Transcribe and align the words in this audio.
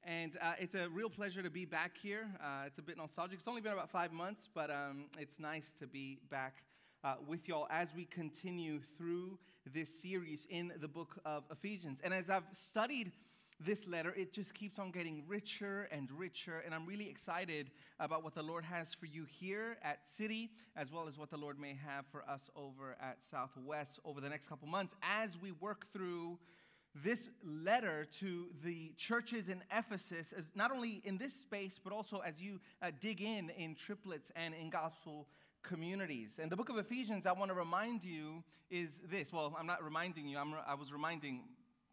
And 0.08 0.38
uh, 0.42 0.54
it's 0.58 0.74
a 0.74 0.88
real 0.88 1.10
pleasure 1.10 1.44
to 1.44 1.50
be 1.50 1.66
back 1.66 1.98
here. 2.02 2.28
Uh, 2.42 2.64
it's 2.66 2.80
a 2.80 2.82
bit 2.82 2.96
nostalgic. 2.96 3.40
It's 3.40 3.48
only 3.48 3.60
been 3.60 3.74
about 3.74 3.90
five 3.90 4.14
months, 4.14 4.48
but 4.56 4.70
um, 4.72 5.08
it's 5.20 5.38
nice 5.38 5.70
to 5.82 5.86
be 5.86 6.18
back 6.32 6.64
uh, 7.04 7.16
with 7.28 7.46
y'all 7.46 7.68
as 7.70 7.90
we 7.94 8.06
continue 8.06 8.80
through 8.98 9.38
this 9.74 9.90
series 10.02 10.48
in 10.50 10.72
the 10.80 10.88
book 10.88 11.20
of 11.26 11.44
Ephesians. 11.52 12.00
And 12.06 12.14
as 12.14 12.30
I've 12.30 12.46
studied 12.54 13.12
this 13.60 13.86
letter, 13.86 14.14
it 14.16 14.32
just 14.32 14.54
keeps 14.54 14.80
on 14.80 14.92
getting 14.92 15.26
richer 15.28 15.90
and 15.92 16.10
richer. 16.10 16.64
And 16.66 16.74
I'm 16.74 16.86
really 16.86 17.10
excited 17.10 17.70
about 18.00 18.24
what 18.24 18.34
the 18.34 18.44
Lord 18.44 18.64
has 18.64 18.94
for 18.94 19.08
you 19.08 19.26
here 19.26 19.76
at 19.84 20.00
City, 20.16 20.52
as 20.78 20.90
well 20.90 21.10
as 21.10 21.18
what 21.18 21.32
the 21.32 21.38
Lord 21.38 21.60
may 21.60 21.78
have 21.86 22.06
for 22.14 22.24
us 22.30 22.50
over 22.56 22.96
at 23.02 23.18
Southwest 23.30 24.00
over 24.06 24.22
the 24.22 24.30
next 24.30 24.48
couple 24.48 24.70
months 24.70 24.96
as 25.04 25.38
we 25.38 25.52
work 25.52 25.92
through 25.92 26.38
this 27.04 27.30
letter 27.44 28.06
to 28.20 28.48
the 28.64 28.92
churches 28.98 29.50
in 29.50 29.62
Ephesus, 29.76 30.34
as 30.38 30.46
not 30.56 30.72
only 30.72 31.02
in 31.04 31.18
this 31.18 31.34
space, 31.34 31.74
but 31.84 31.94
also 31.94 32.20
as 32.20 32.42
you 32.42 32.60
uh, 32.82 32.92
dig 33.00 33.22
in 33.22 33.50
in 33.52 33.76
triplets 33.76 34.32
and 34.36 34.54
in 34.54 34.70
gospel 34.70 35.28
communities. 35.64 36.40
And 36.42 36.52
the 36.52 36.56
book 36.56 36.70
of 36.70 36.78
Ephesians, 36.78 37.26
I 37.26 37.34
want 37.34 37.50
to 37.50 37.56
remind 37.56 38.04
you, 38.04 38.44
is 38.70 38.90
this. 39.10 39.32
Well, 39.32 39.56
I'm 39.60 39.68
not 39.68 39.84
reminding 39.84 40.28
you, 40.28 40.38
I'm, 40.38 40.54
I 40.66 40.76
was 40.76 40.92
reminding 40.92 41.42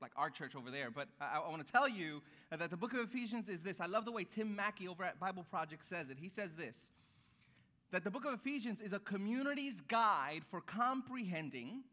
like 0.01 0.13
our 0.17 0.31
church 0.31 0.55
over 0.55 0.71
there, 0.71 0.91
but 0.91 1.09
I, 1.21 1.41
I 1.45 1.49
want 1.49 1.67
to 1.67 1.73
tell 1.73 1.89
you 1.89 2.21
that 2.51 2.71
the 2.71 2.77
book 2.77 2.93
of 2.93 3.01
Ephesians 3.01 3.49
is 3.49 3.61
this. 3.61 3.77
I 3.81 3.87
love 3.87 4.05
the 4.05 4.13
way 4.13 4.25
Tim 4.25 4.55
Mackie 4.55 4.89
over 4.89 5.03
at 5.03 5.19
Bible 5.19 5.45
Project 5.51 5.83
says 5.89 6.11
it. 6.11 6.19
He 6.21 6.29
says 6.29 6.51
this 6.57 6.75
that 7.91 8.03
the 8.03 8.11
book 8.11 8.25
of 8.25 8.35
Ephesians 8.35 8.81
is 8.81 8.93
a 8.93 8.99
community's 8.99 9.81
guide 9.83 10.41
for 10.51 10.61
comprehending, 10.61 11.85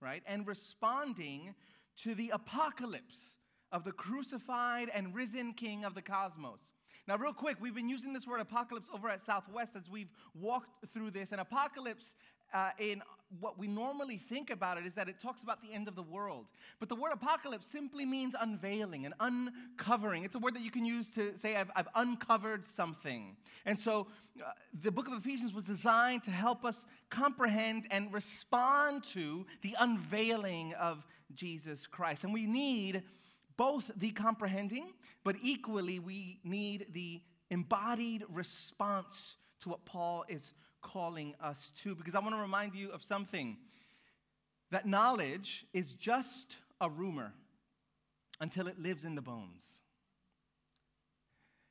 right, 0.00 0.22
and 0.26 0.46
responding 0.46 1.54
to 2.04 2.14
the 2.14 2.30
apocalypse 2.30 3.36
of 3.72 3.84
the 3.84 3.92
crucified 3.92 4.88
and 4.94 5.14
risen 5.14 5.52
King 5.52 5.84
of 5.84 5.94
the 5.94 6.02
cosmos. 6.02 6.60
Now, 7.06 7.16
real 7.16 7.32
quick, 7.32 7.56
we've 7.60 7.74
been 7.74 7.88
using 7.88 8.12
this 8.12 8.26
word 8.26 8.40
apocalypse 8.40 8.88
over 8.94 9.08
at 9.08 9.24
Southwest 9.24 9.74
as 9.76 9.88
we've 9.88 10.10
walked 10.34 10.70
through 10.92 11.10
this. 11.10 11.32
And 11.32 11.40
apocalypse, 11.40 12.14
uh, 12.54 12.70
in 12.78 13.02
what 13.40 13.58
we 13.58 13.66
normally 13.66 14.16
think 14.16 14.50
about 14.50 14.76
it, 14.78 14.86
is 14.86 14.94
that 14.94 15.08
it 15.08 15.20
talks 15.20 15.42
about 15.42 15.62
the 15.62 15.72
end 15.72 15.88
of 15.88 15.96
the 15.96 16.02
world. 16.02 16.46
But 16.78 16.88
the 16.88 16.94
word 16.94 17.12
apocalypse 17.12 17.68
simply 17.68 18.04
means 18.04 18.34
unveiling 18.40 19.06
and 19.06 19.14
uncovering. 19.18 20.24
It's 20.24 20.34
a 20.34 20.38
word 20.38 20.54
that 20.54 20.62
you 20.62 20.70
can 20.70 20.84
use 20.84 21.08
to 21.10 21.36
say, 21.38 21.56
I've, 21.56 21.70
I've 21.74 21.88
uncovered 21.94 22.68
something. 22.68 23.36
And 23.66 23.78
so 23.78 24.06
uh, 24.38 24.50
the 24.82 24.92
book 24.92 25.06
of 25.06 25.14
Ephesians 25.14 25.52
was 25.52 25.64
designed 25.64 26.22
to 26.24 26.30
help 26.30 26.64
us 26.64 26.86
comprehend 27.08 27.86
and 27.90 28.12
respond 28.12 29.04
to 29.12 29.46
the 29.62 29.76
unveiling 29.80 30.74
of 30.74 31.04
Jesus 31.34 31.86
Christ. 31.86 32.24
And 32.24 32.32
we 32.32 32.46
need 32.46 33.02
both 33.56 33.90
the 33.96 34.10
comprehending, 34.10 34.92
but 35.24 35.36
equally 35.42 35.98
we 35.98 36.40
need 36.44 36.86
the 36.92 37.20
embodied 37.50 38.24
response 38.28 39.36
to 39.60 39.68
what 39.68 39.84
Paul 39.84 40.24
is 40.28 40.52
calling 40.80 41.34
us 41.42 41.72
to. 41.82 41.94
Because 41.94 42.14
I 42.14 42.20
want 42.20 42.34
to 42.34 42.40
remind 42.40 42.74
you 42.74 42.90
of 42.90 43.02
something 43.02 43.56
that 44.70 44.86
knowledge 44.86 45.66
is 45.72 45.94
just 45.94 46.56
a 46.80 46.88
rumor 46.88 47.34
until 48.40 48.66
it 48.66 48.78
lives 48.78 49.04
in 49.04 49.14
the 49.14 49.22
bones. 49.22 49.80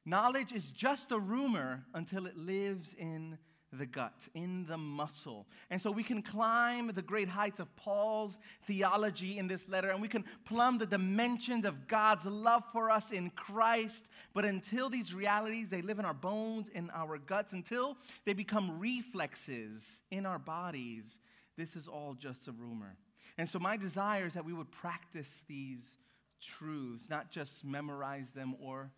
Knowledge 0.06 0.52
is 0.52 0.72
just 0.72 1.12
a 1.12 1.20
rumor 1.20 1.86
until 1.94 2.26
it 2.26 2.38
lives 2.38 2.94
in 2.98 3.38
the 3.72 3.86
gut, 3.86 4.28
in 4.34 4.66
the 4.66 4.78
muscle. 4.78 5.46
And 5.70 5.82
so 5.82 5.92
we 5.92 6.04
can 6.04 6.22
climb 6.22 6.88
the 6.88 7.02
great 7.02 7.30
heights 7.30 7.60
of 7.60 7.74
Paul's 7.76 8.40
theology 8.66 9.38
in 9.38 9.48
this 9.48 9.68
letter, 9.70 9.92
and 9.92 10.02
we 10.02 10.08
can 10.08 10.26
plumb 10.46 10.80
the 10.80 10.88
dimensions 10.88 11.66
of 11.66 11.88
God's 11.88 12.26
love 12.26 12.64
for 12.72 12.90
us 12.90 13.12
in 13.12 13.30
Christ. 13.32 14.08
But 14.34 14.46
until 14.46 14.90
these 14.90 15.14
realities, 15.14 15.70
they 15.70 15.82
live 15.82 16.00
in 16.00 16.06
our 16.06 16.14
bones, 16.14 16.70
in 16.70 16.90
our 16.92 17.18
guts, 17.20 17.54
until 17.54 17.98
they 18.26 18.34
become 18.34 18.80
reflexes 18.80 19.84
in 20.10 20.26
our 20.26 20.40
bodies, 20.40 21.20
this 21.56 21.76
is 21.76 21.88
all 21.88 22.16
just 22.16 22.48
a 22.48 22.52
rumor. 22.52 22.98
And 23.38 23.48
so 23.48 23.60
my 23.60 23.78
desire 23.78 24.26
is 24.26 24.34
that 24.34 24.46
we 24.46 24.54
would 24.54 24.72
practice 24.72 25.44
these 25.48 25.96
truths, 26.42 27.10
not 27.10 27.30
just 27.30 27.64
memorize 27.64 28.30
them 28.34 28.56
or 28.60 28.92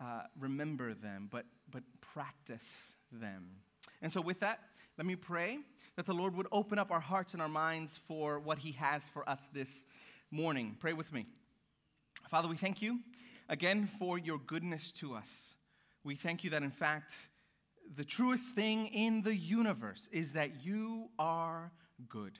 uh, 0.00 0.22
remember 0.38 0.94
them, 0.94 1.28
but, 1.30 1.44
but 1.70 1.82
practice 2.00 2.92
them. 3.12 3.46
And 4.04 4.12
so, 4.12 4.20
with 4.20 4.40
that, 4.40 4.60
let 4.98 5.06
me 5.06 5.16
pray 5.16 5.60
that 5.96 6.04
the 6.04 6.12
Lord 6.12 6.36
would 6.36 6.46
open 6.52 6.78
up 6.78 6.90
our 6.90 7.00
hearts 7.00 7.32
and 7.32 7.40
our 7.40 7.48
minds 7.48 7.98
for 8.06 8.38
what 8.38 8.58
He 8.58 8.72
has 8.72 9.00
for 9.14 9.26
us 9.26 9.40
this 9.54 9.70
morning. 10.30 10.76
Pray 10.78 10.92
with 10.92 11.10
me. 11.10 11.24
Father, 12.28 12.46
we 12.46 12.58
thank 12.58 12.82
you 12.82 13.00
again 13.48 13.88
for 13.98 14.18
your 14.18 14.36
goodness 14.36 14.92
to 14.92 15.14
us. 15.14 15.30
We 16.04 16.16
thank 16.16 16.44
you 16.44 16.50
that, 16.50 16.62
in 16.62 16.70
fact, 16.70 17.14
the 17.96 18.04
truest 18.04 18.54
thing 18.54 18.88
in 18.88 19.22
the 19.22 19.34
universe 19.34 20.06
is 20.12 20.32
that 20.32 20.62
you 20.62 21.08
are 21.18 21.72
good. 22.06 22.38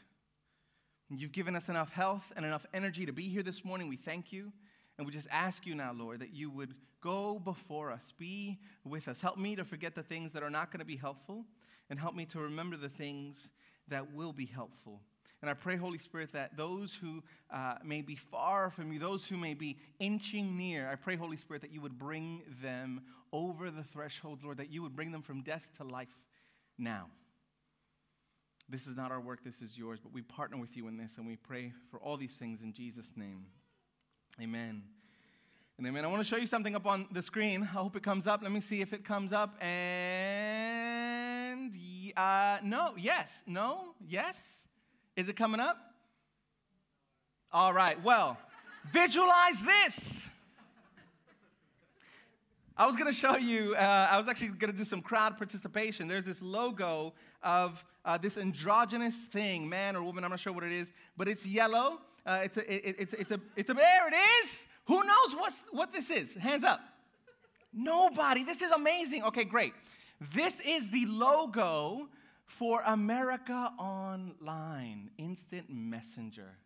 You've 1.09 1.33
given 1.33 1.57
us 1.57 1.71
enough 1.71 1.89
health 1.89 2.31
and 2.37 2.45
enough 2.45 2.67
energy 2.75 3.07
to 3.07 3.13
be 3.15 3.31
here 3.31 3.43
this 3.43 3.65
morning. 3.65 3.89
We 3.89 3.97
thank 3.97 4.35
you. 4.35 4.53
And 4.99 5.07
we 5.07 5.15
just 5.15 5.29
ask 5.31 5.67
you 5.67 5.75
now, 5.75 5.95
Lord, 5.95 6.21
that 6.21 6.35
you 6.35 6.51
would 6.51 6.75
Go 7.05 7.39
before 7.39 7.93
us, 7.93 8.15
be 8.19 8.59
with 8.83 9.09
us. 9.09 9.21
Help 9.21 9.37
me 9.37 9.55
to 9.57 9.65
forget 9.65 9.95
the 9.95 10.03
things 10.03 10.33
that 10.33 10.43
are 10.43 10.49
not 10.49 10.73
going 10.73 10.79
to 10.79 10.87
be 10.87 10.97
helpful, 10.97 11.45
and 11.91 12.01
help 12.01 12.15
me 12.15 12.25
to 12.25 12.39
remember 12.39 12.79
the 12.79 12.89
things 12.89 13.51
that 13.89 14.15
will 14.15 14.33
be 14.33 14.47
helpful. 14.47 15.03
And 15.43 15.51
I 15.51 15.53
pray, 15.53 15.77
Holy 15.77 15.99
Spirit, 15.99 16.33
that 16.33 16.57
those 16.57 16.95
who 16.95 17.23
uh, 17.53 17.75
may 17.85 18.01
be 18.01 18.15
far 18.15 18.71
from 18.71 18.91
you, 18.91 18.99
those 18.99 19.27
who 19.27 19.37
may 19.37 19.53
be 19.53 19.77
inching 19.99 20.57
near, 20.57 20.91
I 20.91 20.95
pray, 20.95 21.17
Holy 21.17 21.37
Spirit, 21.37 21.61
that 21.61 21.75
you 21.75 21.83
would 21.83 21.99
bring 21.99 22.41
them 22.63 23.03
over 23.31 23.71
the 23.71 23.83
threshold, 23.83 24.39
Lord, 24.43 24.57
that 24.57 24.73
you 24.73 24.81
would 24.83 24.97
bring 24.97 25.13
them 25.13 25.21
from 25.21 25.43
death 25.43 25.67
to 25.77 25.85
life 25.85 26.09
now. 26.79 27.09
This 28.67 28.87
is 28.87 28.97
not 28.97 29.13
our 29.13 29.21
work, 29.21 29.45
this 29.45 29.61
is 29.61 29.77
yours, 29.77 30.01
but 30.03 30.15
we 30.15 30.23
partner 30.23 30.57
with 30.57 30.75
you 30.75 30.89
in 30.89 30.97
this, 30.97 31.19
and 31.19 31.27
we 31.27 31.37
pray 31.37 31.75
for 31.91 32.01
all 32.01 32.17
these 32.17 32.33
things 32.33 32.63
in 32.63 32.73
Jesus' 32.73 33.11
name. 33.15 33.45
Amen. 34.41 34.85
And 35.77 35.89
amen. 35.89 36.05
I 36.05 36.07
want 36.09 36.23
to 36.23 36.29
show 36.29 36.37
you 36.37 36.47
something 36.47 36.77
up 36.77 36.87
on 36.87 37.09
the 37.11 37.21
screen. 37.21 37.63
I 37.63 37.67
hope 37.67 37.97
it 37.97 38.05
comes 38.05 38.29
up. 38.29 38.43
Let 38.45 38.53
me 38.53 38.61
see 38.61 38.81
if 38.81 38.93
it 38.93 39.05
comes 39.05 39.33
up. 39.33 39.61
And 39.61 40.15
uh, 42.17 42.59
no, 42.63 42.95
yes, 42.97 43.43
no, 43.45 43.87
yes. 44.07 44.37
Is 45.17 45.29
it 45.29 45.35
coming 45.35 45.59
up? 45.59 45.77
All 47.51 47.73
right. 47.73 48.01
Well, 48.05 48.39
visualize 48.93 49.61
this. 49.65 50.25
I 52.77 52.87
was 52.87 52.95
going 52.95 53.13
to 53.13 53.13
show 53.13 53.37
you, 53.37 53.75
uh, 53.75 54.09
I 54.13 54.17
was 54.19 54.29
actually 54.29 54.49
going 54.49 54.71
to 54.71 54.79
do 54.79 54.85
some 54.85 55.03
crowd 55.03 55.37
participation. 55.39 56.07
There's 56.07 56.25
this 56.25 56.41
logo 56.41 57.15
of 57.43 57.85
uh, 58.05 58.17
this 58.17 58.39
androgynous 58.39 59.17
thing, 59.17 59.69
man 59.69 59.97
or 59.97 60.05
woman, 60.05 60.23
I'm 60.23 60.31
not 60.31 60.39
sure 60.39 60.53
what 60.53 60.63
it 60.63 60.73
is, 60.73 60.93
but 61.17 61.27
it's 61.27 61.45
yellow. 61.45 61.99
Uh, 62.25 62.43
it's, 62.45 62.59
a, 62.59 62.73
it, 62.73 62.95
it's, 62.97 63.13
it's, 63.15 63.33
a, 63.33 63.41
it's 63.57 63.71
a, 63.71 63.75
there 63.75 64.09
it 64.09 64.15
is. 64.45 64.67
Who 64.87 65.03
knows 65.03 65.35
what's, 65.37 65.65
what 65.71 65.93
this 65.93 66.11
is? 66.11 66.35
Hands 66.35 66.65
up. 66.65 66.81
Nobody. 67.73 68.45
This 68.45 68.63
is 68.63 68.71
amazing. 68.71 69.25
Okay, 69.25 69.45
great. 69.45 69.73
This 70.33 70.61
is 70.61 70.91
the 70.91 71.07
logo 71.07 72.09
for 72.47 72.83
America 72.87 73.73
Online, 73.79 75.11
Instant 75.19 75.67
Messenger. 75.69 76.59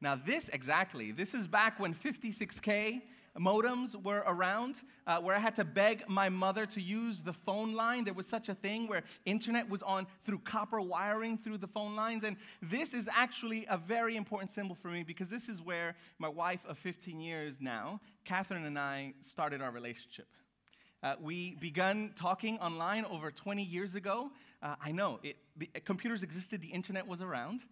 Now, 0.00 0.16
this 0.16 0.48
exactly, 0.48 1.12
this 1.12 1.34
is 1.34 1.46
back 1.46 1.78
when 1.78 1.94
56K 1.94 3.02
modems 3.38 3.94
were 4.02 4.22
around 4.26 4.76
uh, 5.06 5.18
where 5.18 5.36
I 5.36 5.38
had 5.38 5.54
to 5.56 5.64
beg 5.64 6.08
my 6.08 6.28
mother 6.28 6.66
to 6.66 6.80
use 6.80 7.20
the 7.20 7.32
phone 7.32 7.74
line. 7.74 8.04
There 8.04 8.14
was 8.14 8.26
such 8.26 8.48
a 8.48 8.54
thing 8.54 8.88
where 8.88 9.02
internet 9.24 9.68
was 9.68 9.82
on 9.82 10.06
through 10.24 10.40
copper 10.40 10.80
wiring 10.80 11.38
through 11.38 11.58
the 11.58 11.66
phone 11.66 11.94
lines. 11.94 12.24
And 12.24 12.36
this 12.62 12.94
is 12.94 13.08
actually 13.12 13.66
a 13.68 13.76
very 13.76 14.16
important 14.16 14.50
symbol 14.50 14.74
for 14.74 14.88
me 14.88 15.02
because 15.02 15.28
this 15.28 15.48
is 15.48 15.62
where 15.62 15.94
my 16.18 16.28
wife 16.28 16.64
of 16.66 16.78
15 16.78 17.20
years 17.20 17.56
now, 17.60 18.00
Catherine 18.24 18.64
and 18.64 18.78
I, 18.78 19.14
started 19.20 19.62
our 19.62 19.70
relationship. 19.70 20.26
Uh, 21.02 21.14
we 21.20 21.56
began 21.60 22.12
talking 22.14 22.58
online 22.58 23.04
over 23.06 23.30
20 23.30 23.62
years 23.62 23.94
ago. 23.94 24.30
Uh, 24.62 24.74
I 24.84 24.92
know, 24.92 25.18
it, 25.22 25.36
the, 25.56 25.68
computers 25.84 26.22
existed, 26.22 26.60
the 26.60 26.68
internet 26.68 27.06
was 27.06 27.22
around 27.22 27.64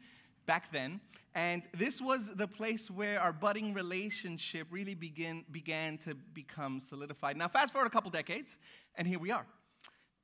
back 0.48 0.72
then. 0.72 1.00
And 1.34 1.62
this 1.72 2.00
was 2.00 2.30
the 2.34 2.48
place 2.48 2.90
where 2.90 3.20
our 3.20 3.32
budding 3.32 3.74
relationship 3.74 4.66
really 4.70 4.94
begin, 4.94 5.44
began 5.52 5.98
to 5.98 6.14
become 6.34 6.80
solidified. 6.80 7.36
Now, 7.36 7.46
fast 7.46 7.72
forward 7.72 7.86
a 7.86 7.90
couple 7.90 8.10
decades, 8.10 8.58
and 8.96 9.06
here 9.06 9.20
we 9.20 9.30
are. 9.30 9.46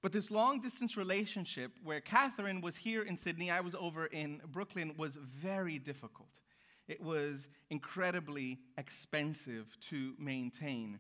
But 0.03 0.13
this 0.13 0.31
long 0.31 0.61
distance 0.61 0.97
relationship 0.97 1.73
where 1.85 2.01
Catherine 2.01 2.61
was 2.61 2.77
here 2.77 3.03
in 3.03 3.17
Sydney, 3.17 3.51
I 3.51 3.61
was 3.61 3.75
over 3.75 4.07
in 4.07 4.41
Brooklyn, 4.51 4.95
was 4.97 5.13
very 5.15 5.79
difficult. 5.79 6.29
It 6.89 7.01
was 7.01 7.49
incredibly 7.71 8.59
expensive 8.77 9.67
to 9.91 10.15
maintain. 10.19 10.99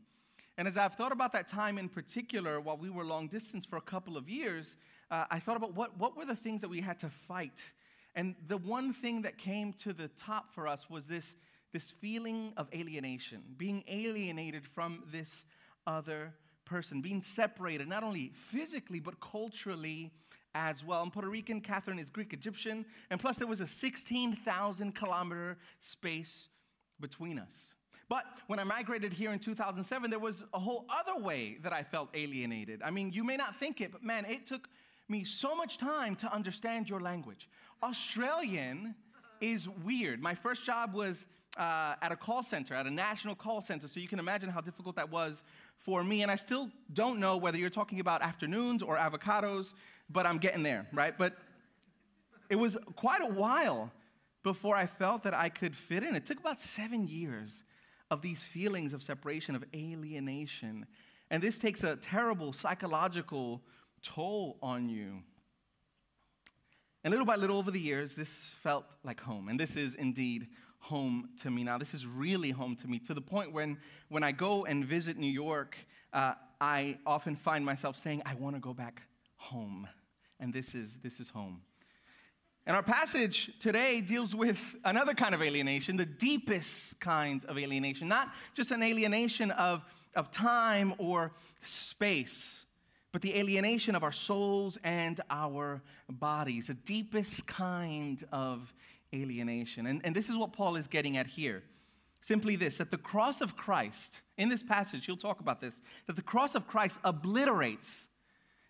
And 0.56 0.68
as 0.68 0.76
I've 0.76 0.94
thought 0.94 1.12
about 1.12 1.32
that 1.32 1.48
time 1.48 1.78
in 1.78 1.88
particular, 1.88 2.60
while 2.60 2.76
we 2.76 2.88
were 2.88 3.04
long 3.04 3.26
distance 3.28 3.64
for 3.66 3.76
a 3.76 3.82
couple 3.82 4.16
of 4.16 4.28
years, 4.28 4.76
uh, 5.10 5.24
I 5.30 5.38
thought 5.38 5.56
about 5.56 5.74
what, 5.74 5.98
what 5.98 6.16
were 6.16 6.24
the 6.24 6.36
things 6.36 6.60
that 6.60 6.70
we 6.70 6.80
had 6.80 6.98
to 7.00 7.10
fight. 7.10 7.58
And 8.14 8.36
the 8.46 8.56
one 8.58 8.92
thing 8.92 9.22
that 9.22 9.38
came 9.38 9.72
to 9.74 9.92
the 9.92 10.08
top 10.08 10.52
for 10.54 10.68
us 10.68 10.88
was 10.88 11.06
this, 11.06 11.34
this 11.72 11.90
feeling 11.90 12.52
of 12.56 12.68
alienation, 12.74 13.42
being 13.56 13.82
alienated 13.88 14.64
from 14.66 15.02
this 15.10 15.44
other 15.86 16.34
person, 16.64 17.00
being 17.00 17.20
separated, 17.20 17.88
not 17.88 18.02
only 18.02 18.32
physically, 18.34 19.00
but 19.00 19.20
culturally 19.20 20.12
as 20.54 20.84
well. 20.84 21.02
I'm 21.02 21.10
Puerto 21.10 21.28
Rican, 21.28 21.60
Catherine 21.60 21.98
is 21.98 22.10
Greek 22.10 22.32
Egyptian, 22.32 22.86
and 23.10 23.20
plus 23.20 23.36
there 23.36 23.48
was 23.48 23.60
a 23.60 23.66
16,000 23.66 24.94
kilometer 24.94 25.58
space 25.80 26.48
between 27.00 27.38
us. 27.38 27.74
But 28.08 28.24
when 28.46 28.58
I 28.58 28.64
migrated 28.64 29.12
here 29.12 29.32
in 29.32 29.38
2007, 29.38 30.10
there 30.10 30.18
was 30.18 30.44
a 30.52 30.58
whole 30.58 30.86
other 30.88 31.20
way 31.20 31.58
that 31.62 31.72
I 31.72 31.82
felt 31.82 32.10
alienated. 32.14 32.82
I 32.82 32.90
mean, 32.90 33.12
you 33.12 33.24
may 33.24 33.36
not 33.36 33.56
think 33.56 33.80
it, 33.80 33.92
but 33.92 34.04
man, 34.04 34.24
it 34.26 34.46
took 34.46 34.68
me 35.08 35.24
so 35.24 35.54
much 35.54 35.78
time 35.78 36.16
to 36.16 36.32
understand 36.32 36.88
your 36.88 37.00
language. 37.00 37.48
Australian 37.82 38.94
is 39.40 39.68
weird. 39.84 40.22
My 40.22 40.34
first 40.34 40.64
job 40.64 40.94
was 40.94 41.26
uh, 41.56 41.94
at 42.02 42.10
a 42.10 42.16
call 42.16 42.42
center, 42.42 42.74
at 42.74 42.86
a 42.86 42.90
national 42.90 43.34
call 43.34 43.62
center, 43.62 43.86
so 43.86 44.00
you 44.00 44.08
can 44.08 44.18
imagine 44.18 44.48
how 44.48 44.60
difficult 44.60 44.96
that 44.96 45.10
was 45.10 45.44
for 45.76 46.02
me. 46.02 46.22
And 46.22 46.30
I 46.30 46.36
still 46.36 46.70
don't 46.92 47.20
know 47.20 47.36
whether 47.36 47.58
you're 47.58 47.70
talking 47.70 48.00
about 48.00 48.22
afternoons 48.22 48.82
or 48.82 48.96
avocados, 48.96 49.74
but 50.10 50.26
I'm 50.26 50.38
getting 50.38 50.62
there, 50.62 50.86
right? 50.92 51.16
But 51.16 51.36
it 52.48 52.56
was 52.56 52.76
quite 52.96 53.20
a 53.20 53.32
while 53.32 53.92
before 54.42 54.76
I 54.76 54.86
felt 54.86 55.22
that 55.22 55.34
I 55.34 55.48
could 55.48 55.76
fit 55.76 56.02
in. 56.02 56.14
It 56.14 56.24
took 56.26 56.38
about 56.38 56.60
seven 56.60 57.06
years 57.06 57.64
of 58.10 58.20
these 58.20 58.44
feelings 58.44 58.92
of 58.92 59.02
separation, 59.02 59.54
of 59.54 59.64
alienation. 59.74 60.86
And 61.30 61.42
this 61.42 61.58
takes 61.58 61.82
a 61.82 61.96
terrible 61.96 62.52
psychological 62.52 63.62
toll 64.04 64.58
on 64.62 64.88
you. 64.88 65.22
And 67.02 67.10
little 67.10 67.26
by 67.26 67.36
little 67.36 67.58
over 67.58 67.70
the 67.70 67.80
years, 67.80 68.14
this 68.14 68.28
felt 68.62 68.86
like 69.02 69.20
home. 69.20 69.48
And 69.48 69.58
this 69.58 69.76
is 69.76 69.94
indeed 69.94 70.48
home 70.78 71.30
to 71.42 71.50
me 71.50 71.64
now. 71.64 71.78
This 71.78 71.94
is 71.94 72.06
really 72.06 72.50
home 72.50 72.76
to 72.76 72.86
me 72.86 72.98
to 73.00 73.14
the 73.14 73.20
point 73.20 73.52
when, 73.52 73.78
when 74.08 74.22
I 74.22 74.32
go 74.32 74.64
and 74.64 74.84
visit 74.84 75.18
New 75.18 75.30
York, 75.30 75.76
uh, 76.12 76.34
I 76.60 76.98
often 77.04 77.36
find 77.36 77.64
myself 77.64 78.00
saying, 78.02 78.22
I 78.24 78.34
want 78.34 78.56
to 78.56 78.60
go 78.60 78.72
back 78.72 79.02
home. 79.36 79.88
And 80.40 80.52
this 80.52 80.74
is, 80.74 80.98
this 81.02 81.20
is 81.20 81.28
home. 81.28 81.62
And 82.66 82.74
our 82.74 82.82
passage 82.82 83.50
today 83.60 84.00
deals 84.00 84.34
with 84.34 84.58
another 84.84 85.12
kind 85.12 85.34
of 85.34 85.42
alienation, 85.42 85.96
the 85.96 86.06
deepest 86.06 86.98
kind 87.00 87.44
of 87.44 87.58
alienation, 87.58 88.08
not 88.08 88.32
just 88.54 88.70
an 88.70 88.82
alienation 88.82 89.50
of, 89.50 89.84
of 90.16 90.30
time 90.30 90.94
or 90.96 91.32
space, 91.60 92.63
but 93.14 93.22
the 93.22 93.38
alienation 93.38 93.94
of 93.94 94.02
our 94.02 94.10
souls 94.10 94.76
and 94.82 95.20
our 95.30 95.80
bodies, 96.10 96.66
the 96.66 96.74
deepest 96.74 97.46
kind 97.46 98.24
of 98.32 98.74
alienation. 99.14 99.86
And, 99.86 100.04
and 100.04 100.16
this 100.16 100.28
is 100.28 100.36
what 100.36 100.52
Paul 100.52 100.74
is 100.74 100.88
getting 100.88 101.16
at 101.16 101.28
here. 101.28 101.62
Simply 102.22 102.56
this 102.56 102.78
that 102.78 102.90
the 102.90 102.98
cross 102.98 103.40
of 103.40 103.56
Christ, 103.56 104.20
in 104.36 104.48
this 104.48 104.64
passage, 104.64 105.06
he'll 105.06 105.16
talk 105.16 105.38
about 105.38 105.60
this, 105.60 105.74
that 106.08 106.16
the 106.16 106.22
cross 106.22 106.56
of 106.56 106.66
Christ 106.66 106.96
obliterates 107.04 108.08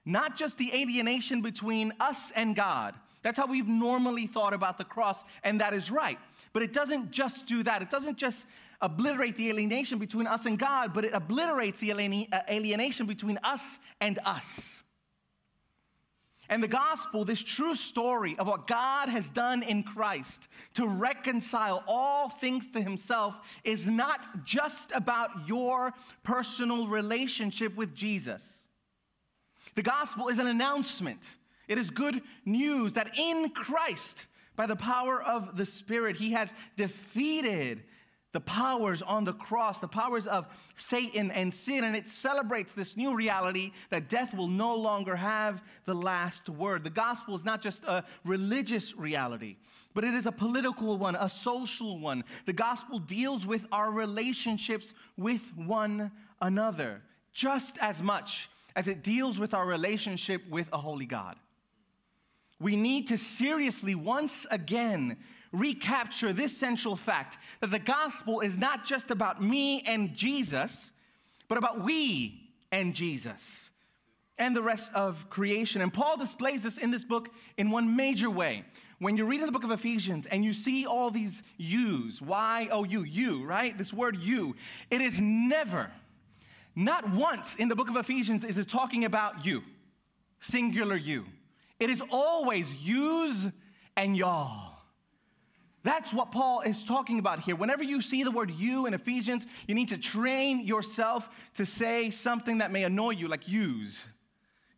not 0.05 0.37
just 0.37 0.59
the 0.59 0.71
alienation 0.75 1.41
between 1.41 1.95
us 1.99 2.31
and 2.37 2.55
God. 2.55 2.95
That's 3.23 3.39
how 3.39 3.47
we've 3.47 3.67
normally 3.67 4.27
thought 4.27 4.53
about 4.53 4.77
the 4.77 4.85
cross, 4.85 5.25
and 5.43 5.63
that 5.63 5.73
is 5.73 5.91
right. 5.91 6.19
But 6.53 6.63
it 6.63 6.75
doesn't 6.75 7.13
just 7.13 7.47
do 7.47 7.63
that. 7.63 7.81
It 7.81 7.89
doesn't 7.89 8.19
just 8.19 8.45
obliterate 8.85 9.37
the 9.37 9.49
alienation 9.49 9.99
between 9.99 10.27
us 10.27 10.45
and 10.47 10.59
God, 10.59 10.93
but 10.93 11.05
it 11.05 11.15
obliterates 11.15 11.81
the 11.81 11.93
uh, 11.93 12.41
alienation 12.49 13.07
between 13.07 13.39
us 13.43 13.79
and 14.01 14.19
us. 14.25 14.83
And 16.51 16.63
the 16.63 16.69
gospel, 16.69 17.25
this 17.25 17.43
true 17.43 17.75
story 17.75 18.37
of 18.39 18.47
what 18.47 18.67
God 18.67 19.09
has 19.09 19.31
done 19.31 19.63
in 19.63 19.83
Christ 19.83 20.49
to 20.75 20.87
reconcile 20.87 21.83
all 21.89 22.29
things 22.29 22.69
to 22.73 22.83
himself, 22.83 23.41
is 23.65 23.89
not 23.89 24.45
just 24.45 24.93
about 24.93 25.31
your 25.49 25.95
personal 26.23 26.87
relationship 26.87 27.75
with 27.77 27.95
Jesus. 27.95 28.43
The 29.75 29.83
gospel 29.83 30.29
is 30.29 30.39
an 30.39 30.47
announcement, 30.47 31.23
it 31.67 31.79
is 31.79 31.89
good 31.89 32.21
news 32.45 32.93
that 32.93 33.19
in 33.19 33.49
Christ, 33.49 34.27
by 34.55 34.67
the 34.67 34.77
power 34.77 35.23
of 35.23 35.57
the 35.57 35.65
Spirit, 35.65 36.17
he 36.17 36.33
has 36.33 36.53
defeated 36.77 37.83
the 38.35 38.41
powers 38.41 39.01
on 39.01 39.25
the 39.25 39.33
cross, 39.33 39.79
the 39.79 39.87
powers 39.87 40.27
of 40.27 40.49
Satan 40.75 41.31
and 41.31 41.55
sin, 41.55 41.85
and 41.85 41.95
it 41.95 42.09
celebrates 42.09 42.75
this 42.75 42.97
new 42.97 43.15
reality 43.15 43.71
that 43.91 44.09
death 44.09 44.35
will 44.35 44.49
no 44.49 44.75
longer 44.75 45.15
have 45.15 45.63
the 45.85 45.95
last 45.95 46.49
word. 46.49 46.83
The 46.83 46.91
gospel 46.91 47.37
is 47.37 47.45
not 47.45 47.63
just 47.63 47.85
a 47.85 48.03
religious 48.25 48.97
reality, 48.97 49.57
but 49.95 50.03
it 50.03 50.15
is 50.15 50.27
a 50.27 50.33
political 50.33 50.99
one, 50.99 51.15
a 51.15 51.29
social 51.29 52.01
one. 52.01 52.25
The 52.45 52.53
gospel 52.53 52.99
deals 52.99 53.47
with 53.47 53.67
our 53.71 53.93
relationships 53.93 54.95
with 55.17 55.43
one 55.57 56.11
another 56.43 57.03
just 57.33 57.79
as 57.79 58.03
much 58.03 58.51
as 58.75 58.89
it 58.89 59.05
deals 59.05 59.39
with 59.39 59.55
our 59.55 59.65
relationship 59.65 60.43
with 60.51 60.69
a 60.73 60.79
holy 60.79 61.07
God. 61.07 61.37
We 62.59 62.75
need 62.75 63.07
to 63.09 63.17
seriously, 63.17 63.95
once 63.95 64.45
again, 64.51 65.19
recapture 65.55 66.33
this 66.33 66.57
central 66.57 66.97
fact 66.97 67.39
that 67.61 67.71
the 67.71 67.79
gospel 67.79 68.41
is 68.41 68.59
not 68.59 68.85
just 68.85 69.11
about 69.11 69.43
me 69.43 69.83
and 69.87 70.15
Jesus, 70.15 70.93
but 71.49 71.57
about 71.57 71.83
we 71.83 72.51
and 72.73 72.95
Jesus 72.95 73.71
and 74.39 74.57
the 74.57 74.63
rest 74.63 74.93
of 74.95 75.31
creation. 75.31 75.81
And 75.81 75.93
Paul 75.93 76.17
displays 76.17 76.63
this 76.65 76.77
in 76.77 76.91
this 76.91 77.05
book 77.05 77.29
in 77.57 77.71
one 77.71 77.97
major 77.97 78.29
way. 78.29 78.65
When 78.99 79.17
you 79.17 79.27
read 79.27 79.41
in 79.41 79.47
the 79.47 79.53
book 79.53 79.65
of 79.65 79.71
Ephesians 79.71 80.27
and 80.27 80.45
you 80.45 80.53
see 80.53 80.87
all 80.87 81.11
these 81.11 81.43
yous, 81.57 82.21
Y 82.21 82.69
O 82.71 82.85
U, 82.85 83.03
you, 83.05 83.45
right? 83.45 83.77
This 83.77 83.93
word 83.93 84.23
you, 84.23 84.57
it 84.91 85.01
is 85.01 85.21
never, 85.21 85.91
not 86.75 87.11
once 87.11 87.55
in 87.57 87.69
the 87.69 87.77
book 87.77 87.89
of 87.89 87.97
Ephesians 87.97 88.45
is 88.45 88.57
it 88.57 88.69
talking 88.69 89.05
about 89.05 89.45
you, 89.45 89.63
singular 90.41 90.97
you. 90.97 91.27
It 91.79 91.91
is 91.91 92.03
always 92.11 92.75
yous 92.75 93.49
and 93.97 94.17
y'all. 94.17 94.74
That's 95.85 96.15
what 96.15 96.33
Paul 96.33 96.63
is 96.63 96.83
talking 96.83 97.19
about 97.19 97.41
here. 97.41 97.55
Whenever 97.55 97.85
you 97.85 98.01
see 98.01 98.25
the 98.25 98.31
word 98.31 98.51
you 98.51 98.87
in 98.87 98.95
Ephesians, 98.95 99.47
you 99.69 99.75
need 99.75 99.91
to 99.91 99.99
train 99.99 100.61
yourself 100.61 101.29
to 101.57 101.67
say 101.67 102.11
something 102.11 102.59
that 102.59 102.73
may 102.73 102.85
annoy 102.85 103.11
you, 103.11 103.29
like 103.29 103.47
yous, 103.47 104.03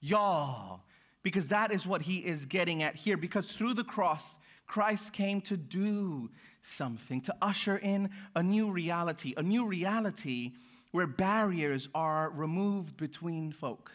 y'all, 0.00 0.80
because 1.22 1.46
that 1.46 1.70
is 1.70 1.86
what 1.86 2.02
he 2.02 2.18
is 2.18 2.44
getting 2.44 2.82
at 2.82 2.96
here. 2.96 3.16
Because 3.16 3.52
through 3.52 3.74
the 3.74 3.84
cross, 3.84 4.24
Christ 4.66 5.12
came 5.12 5.40
to 5.42 5.56
do 5.56 6.28
something, 6.60 7.20
to 7.22 7.34
usher 7.40 7.76
in 7.76 8.10
a 8.34 8.42
new 8.42 8.72
reality, 8.72 9.32
a 9.36 9.42
new 9.44 9.64
reality 9.64 10.54
where 10.90 11.06
barriers 11.06 11.88
are 11.94 12.30
removed 12.30 12.96
between 12.96 13.52
folk. 13.52 13.92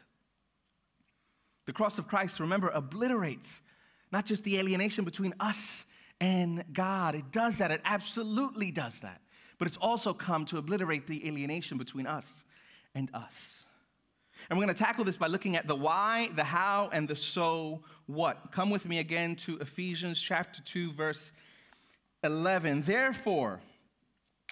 The 1.65 1.74
cross 1.74 1.98
of 1.98 2.08
Christ, 2.08 2.39
remember, 2.39 2.70
obliterates 2.70 3.62
not 4.13 4.25
just 4.25 4.46
the 4.46 4.58
alienation 4.58 5.03
between 5.03 5.34
us 5.41 5.86
and 6.22 6.63
God. 6.72 7.16
It 7.16 7.32
does 7.32 7.58
that, 7.58 7.72
it 7.72 7.82
absolutely 7.84 8.72
does 8.72 9.01
that. 9.01 9.20
But 9.58 9.68
it's 9.68 9.78
also 9.78 10.13
come 10.13 10.46
to 10.46 10.58
obliterate 10.58 11.08
the 11.08 11.28
alienation 11.28 11.78
between 11.78 12.08
us 12.08 12.46
and 12.96 13.10
us. 13.13 13.66
And 14.50 14.58
we're 14.58 14.66
going 14.66 14.75
to 14.75 14.84
tackle 14.84 15.04
this 15.04 15.18
by 15.18 15.28
looking 15.28 15.56
at 15.56 15.68
the 15.68 15.75
why, 15.75 16.30
the 16.36 16.44
how, 16.44 16.90
and 16.94 17.08
the 17.08 17.16
so 17.16 17.82
what. 18.08 18.51
Come 18.51 18.70
with 18.70 18.86
me 18.86 19.00
again 19.00 19.36
to 19.38 19.58
Ephesians 19.58 20.20
chapter 20.20 20.62
2, 20.63 20.94
verse 20.94 21.32
11. 22.24 22.84
Therefore, 22.84 23.60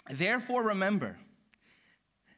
therefore 0.10 0.64
remember 0.64 1.18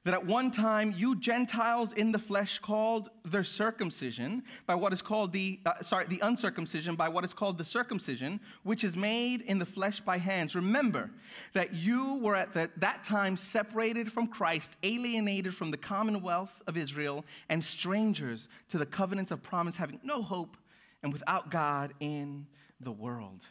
that 0.04 0.14
at 0.14 0.26
one 0.26 0.50
time 0.50 0.94
you 0.98 1.16
Gentiles 1.16 1.94
in 1.94 2.12
the 2.12 2.20
flesh 2.20 2.58
called 2.60 3.10
the 3.24 3.44
circumcision 3.44 4.44
by 4.66 4.74
what 4.74 4.94
is 4.94 5.02
called 5.02 5.32
the, 5.32 5.60
uh, 5.66 5.74
sorry, 5.84 6.06
the 6.08 6.20
uncircumcision 6.22 6.96
by 6.96 7.08
what 7.08 7.24
is 7.24 7.34
called 7.34 7.58
the 7.58 7.64
circumcision, 7.64 8.40
which 8.64 8.84
is 8.84 8.96
made 8.96 9.42
in 9.42 9.60
the 9.60 9.66
flesh 9.66 10.02
by 10.02 10.18
hands. 10.18 10.56
Remember 10.56 11.12
that 11.54 11.74
you 11.74 12.16
were 12.16 12.36
at 12.36 12.54
the, 12.54 12.70
that 12.78 13.04
time 13.04 13.38
separated 13.38 14.12
from 14.12 14.28
Christ, 14.28 14.76
alienated 14.82 15.54
from 15.54 15.70
the 15.70 15.78
commonwealth 15.78 16.62
of 16.66 16.78
Israel, 16.78 17.24
and 17.50 17.64
strangers 17.64 18.48
to 18.70 18.80
the 18.80 18.86
covenants 18.86 19.32
of 19.32 19.44
promise, 19.44 19.76
having 19.76 20.00
no 20.04 20.24
hope 20.24 20.58
and 21.04 21.14
without 21.14 21.52
God 21.52 21.94
in 22.00 22.48
the 22.80 22.92
world. 22.92 23.46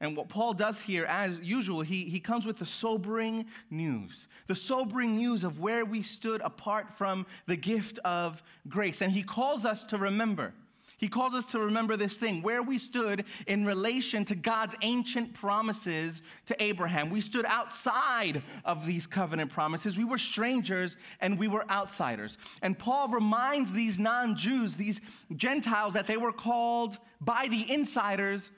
And 0.00 0.16
what 0.16 0.28
Paul 0.28 0.54
does 0.54 0.80
here, 0.80 1.04
as 1.04 1.40
usual, 1.40 1.82
he, 1.82 2.04
he 2.04 2.20
comes 2.20 2.44
with 2.44 2.58
the 2.58 2.66
sobering 2.66 3.46
news. 3.70 4.26
The 4.48 4.54
sobering 4.54 5.16
news 5.16 5.44
of 5.44 5.60
where 5.60 5.84
we 5.84 6.02
stood 6.02 6.40
apart 6.40 6.92
from 6.92 7.26
the 7.46 7.56
gift 7.56 7.98
of 8.04 8.42
grace. 8.68 9.00
And 9.00 9.12
he 9.12 9.22
calls 9.22 9.64
us 9.64 9.84
to 9.84 9.96
remember. 9.96 10.52
He 10.96 11.08
calls 11.08 11.34
us 11.34 11.46
to 11.52 11.58
remember 11.58 11.96
this 11.96 12.16
thing 12.16 12.42
where 12.42 12.62
we 12.62 12.78
stood 12.78 13.24
in 13.46 13.66
relation 13.66 14.24
to 14.26 14.34
God's 14.34 14.74
ancient 14.82 15.34
promises 15.34 16.22
to 16.46 16.62
Abraham. 16.62 17.10
We 17.10 17.20
stood 17.20 17.44
outside 17.46 18.42
of 18.64 18.86
these 18.86 19.06
covenant 19.06 19.50
promises. 19.50 19.96
We 19.96 20.04
were 20.04 20.18
strangers 20.18 20.96
and 21.20 21.38
we 21.38 21.48
were 21.48 21.68
outsiders. 21.70 22.38
And 22.62 22.78
Paul 22.78 23.08
reminds 23.08 23.72
these 23.72 23.98
non 23.98 24.36
Jews, 24.36 24.76
these 24.76 25.00
Gentiles, 25.36 25.94
that 25.94 26.06
they 26.06 26.16
were 26.16 26.32
called 26.32 26.98
by 27.20 27.48
the 27.48 27.70
insiders 27.72 28.50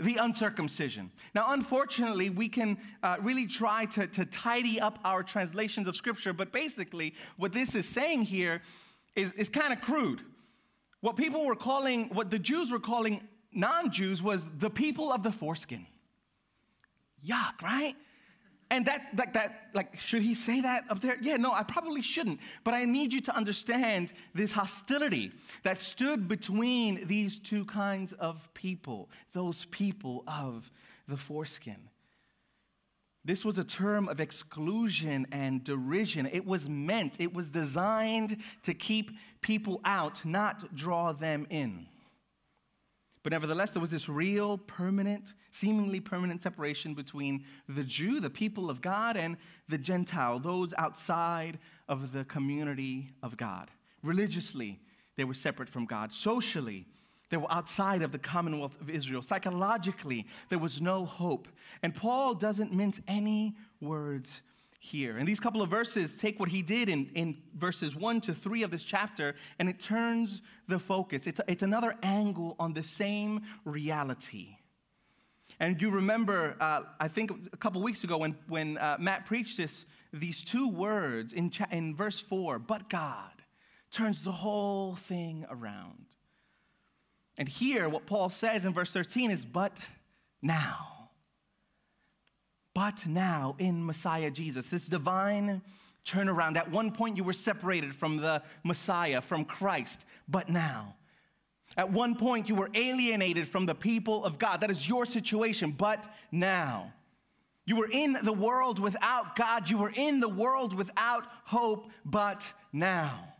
the 0.00 0.16
uncircumcision. 0.16 1.10
Now, 1.34 1.52
unfortunately, 1.52 2.30
we 2.30 2.48
can 2.48 2.78
uh, 3.02 3.16
really 3.20 3.46
try 3.46 3.84
to, 3.86 4.06
to 4.06 4.24
tidy 4.24 4.80
up 4.80 4.98
our 5.04 5.22
translations 5.22 5.86
of 5.86 5.96
Scripture, 5.96 6.32
but 6.32 6.52
basically, 6.52 7.14
what 7.36 7.52
this 7.52 7.74
is 7.74 7.86
saying 7.86 8.22
here 8.22 8.62
is, 9.14 9.32
is 9.32 9.48
kind 9.48 9.72
of 9.72 9.80
crude. 9.80 10.22
What 11.00 11.16
people 11.16 11.44
were 11.44 11.56
calling, 11.56 12.08
what 12.12 12.30
the 12.30 12.38
Jews 12.38 12.70
were 12.70 12.80
calling 12.80 13.20
non 13.52 13.90
Jews 13.90 14.22
was 14.22 14.48
the 14.58 14.70
people 14.70 15.12
of 15.12 15.22
the 15.22 15.32
foreskin. 15.32 15.86
Yuck, 17.26 17.62
right? 17.62 17.94
And 18.72 18.86
that, 18.86 19.08
like 19.16 19.32
that, 19.32 19.70
like, 19.74 19.96
should 19.96 20.22
he 20.22 20.34
say 20.34 20.60
that 20.60 20.84
up 20.88 21.00
there? 21.00 21.18
Yeah, 21.20 21.36
no, 21.36 21.52
I 21.52 21.64
probably 21.64 22.02
shouldn't. 22.02 22.38
But 22.62 22.72
I 22.74 22.84
need 22.84 23.12
you 23.12 23.20
to 23.22 23.36
understand 23.36 24.12
this 24.32 24.52
hostility 24.52 25.32
that 25.64 25.78
stood 25.78 26.28
between 26.28 27.06
these 27.08 27.40
two 27.40 27.64
kinds 27.64 28.12
of 28.12 28.48
people, 28.54 29.10
those 29.32 29.64
people 29.66 30.22
of 30.28 30.70
the 31.08 31.16
foreskin. 31.16 31.88
This 33.24 33.44
was 33.44 33.58
a 33.58 33.64
term 33.64 34.08
of 34.08 34.20
exclusion 34.20 35.26
and 35.32 35.62
derision. 35.62 36.26
It 36.26 36.46
was 36.46 36.68
meant, 36.68 37.20
it 37.20 37.34
was 37.34 37.50
designed 37.50 38.38
to 38.62 38.72
keep 38.72 39.10
people 39.42 39.80
out, 39.84 40.24
not 40.24 40.74
draw 40.74 41.12
them 41.12 41.46
in. 41.50 41.86
But 43.22 43.32
nevertheless, 43.32 43.72
there 43.72 43.80
was 43.82 43.90
this 43.90 44.08
real, 44.08 44.56
permanent, 44.56 45.34
seemingly 45.50 46.00
permanent 46.00 46.42
separation 46.42 46.94
between 46.94 47.44
the 47.68 47.84
Jew, 47.84 48.18
the 48.18 48.30
people 48.30 48.70
of 48.70 48.80
God, 48.80 49.16
and 49.16 49.36
the 49.68 49.76
Gentile, 49.76 50.38
those 50.38 50.72
outside 50.78 51.58
of 51.88 52.12
the 52.12 52.24
community 52.24 53.08
of 53.22 53.36
God. 53.36 53.70
Religiously, 54.02 54.80
they 55.16 55.24
were 55.24 55.34
separate 55.34 55.68
from 55.68 55.84
God. 55.84 56.12
Socially, 56.12 56.86
they 57.28 57.36
were 57.36 57.52
outside 57.52 58.00
of 58.02 58.10
the 58.10 58.18
commonwealth 58.18 58.80
of 58.80 58.88
Israel. 58.88 59.22
Psychologically, 59.22 60.26
there 60.48 60.58
was 60.58 60.80
no 60.80 61.04
hope. 61.04 61.46
And 61.82 61.94
Paul 61.94 62.34
doesn't 62.34 62.72
mince 62.72 63.00
any 63.06 63.54
words 63.80 64.40
here. 64.82 65.18
And 65.18 65.28
these 65.28 65.38
couple 65.38 65.60
of 65.60 65.68
verses 65.68 66.16
take 66.16 66.40
what 66.40 66.48
he 66.48 66.62
did 66.62 66.88
in, 66.88 67.10
in 67.14 67.36
verses 67.54 67.94
1 67.94 68.22
to 68.22 68.34
3 68.34 68.62
of 68.62 68.70
this 68.70 68.82
chapter 68.82 69.36
and 69.58 69.68
it 69.68 69.78
turns 69.78 70.40
the 70.68 70.78
focus. 70.78 71.26
It's, 71.26 71.38
it's 71.46 71.62
another 71.62 71.94
angle 72.02 72.56
on 72.58 72.72
the 72.72 72.82
same 72.82 73.42
reality. 73.66 74.56
And 75.60 75.78
you 75.82 75.90
remember, 75.90 76.56
uh, 76.58 76.84
I 76.98 77.08
think 77.08 77.30
a 77.52 77.58
couple 77.58 77.82
weeks 77.82 78.04
ago 78.04 78.16
when, 78.16 78.34
when 78.48 78.78
uh, 78.78 78.96
Matt 78.98 79.26
preached 79.26 79.58
this, 79.58 79.84
these 80.14 80.42
two 80.42 80.70
words 80.70 81.34
in, 81.34 81.50
cha- 81.50 81.68
in 81.70 81.94
verse 81.94 82.18
4, 82.18 82.58
but 82.58 82.88
God, 82.88 83.30
turns 83.90 84.24
the 84.24 84.32
whole 84.32 84.96
thing 84.96 85.44
around. 85.50 86.06
And 87.38 87.50
here, 87.50 87.86
what 87.90 88.06
Paul 88.06 88.30
says 88.30 88.64
in 88.64 88.72
verse 88.72 88.92
13 88.92 89.30
is, 89.30 89.44
but 89.44 89.86
now 90.40 90.99
but 92.80 93.06
now 93.06 93.56
in 93.58 93.84
Messiah 93.84 94.30
Jesus. 94.30 94.68
This 94.68 94.86
divine 94.86 95.60
turnaround. 96.06 96.56
At 96.56 96.70
one 96.70 96.92
point, 96.92 97.18
you 97.18 97.22
were 97.22 97.34
separated 97.34 97.94
from 97.94 98.16
the 98.16 98.42
Messiah, 98.64 99.20
from 99.20 99.44
Christ, 99.44 100.06
but 100.26 100.48
now. 100.48 100.94
At 101.76 101.92
one 101.92 102.14
point, 102.14 102.48
you 102.48 102.54
were 102.54 102.70
alienated 102.74 103.48
from 103.48 103.66
the 103.66 103.74
people 103.74 104.24
of 104.24 104.38
God. 104.38 104.62
That 104.62 104.70
is 104.70 104.88
your 104.88 105.04
situation, 105.04 105.72
but 105.72 106.02
now. 106.32 106.94
You 107.66 107.76
were 107.76 107.90
in 107.92 108.16
the 108.22 108.32
world 108.32 108.78
without 108.78 109.36
God. 109.36 109.68
You 109.68 109.76
were 109.76 109.92
in 109.94 110.20
the 110.20 110.30
world 110.30 110.72
without 110.72 111.26
hope, 111.44 111.90
but 112.06 112.50
now. 112.72 113.34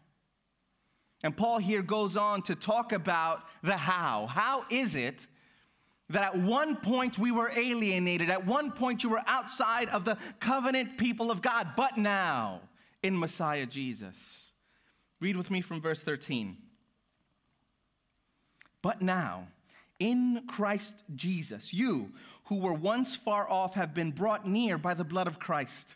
And 1.22 1.34
Paul 1.34 1.60
here 1.60 1.80
goes 1.80 2.14
on 2.14 2.42
to 2.42 2.54
talk 2.54 2.92
about 2.92 3.44
the 3.62 3.78
how. 3.78 4.26
How 4.26 4.66
is 4.68 4.94
it 4.94 5.28
that 6.10 6.34
at 6.34 6.38
one 6.38 6.76
point 6.76 7.18
we 7.18 7.30
were 7.30 7.50
alienated, 7.54 8.30
at 8.30 8.44
one 8.44 8.72
point 8.72 9.02
you 9.02 9.08
were 9.08 9.22
outside 9.26 9.88
of 9.88 10.04
the 10.04 10.18
covenant 10.40 10.98
people 10.98 11.30
of 11.30 11.40
God, 11.40 11.68
but 11.76 11.96
now 11.96 12.60
in 13.02 13.18
Messiah 13.18 13.64
Jesus. 13.64 14.50
Read 15.20 15.36
with 15.36 15.50
me 15.50 15.60
from 15.60 15.80
verse 15.80 16.00
13. 16.00 16.56
But 18.82 19.02
now, 19.02 19.48
in 19.98 20.44
Christ 20.48 20.94
Jesus, 21.14 21.72
you 21.72 22.12
who 22.44 22.56
were 22.56 22.72
once 22.72 23.14
far 23.14 23.48
off 23.48 23.74
have 23.74 23.94
been 23.94 24.10
brought 24.10 24.48
near 24.48 24.78
by 24.78 24.94
the 24.94 25.04
blood 25.04 25.28
of 25.28 25.38
Christ. 25.38 25.94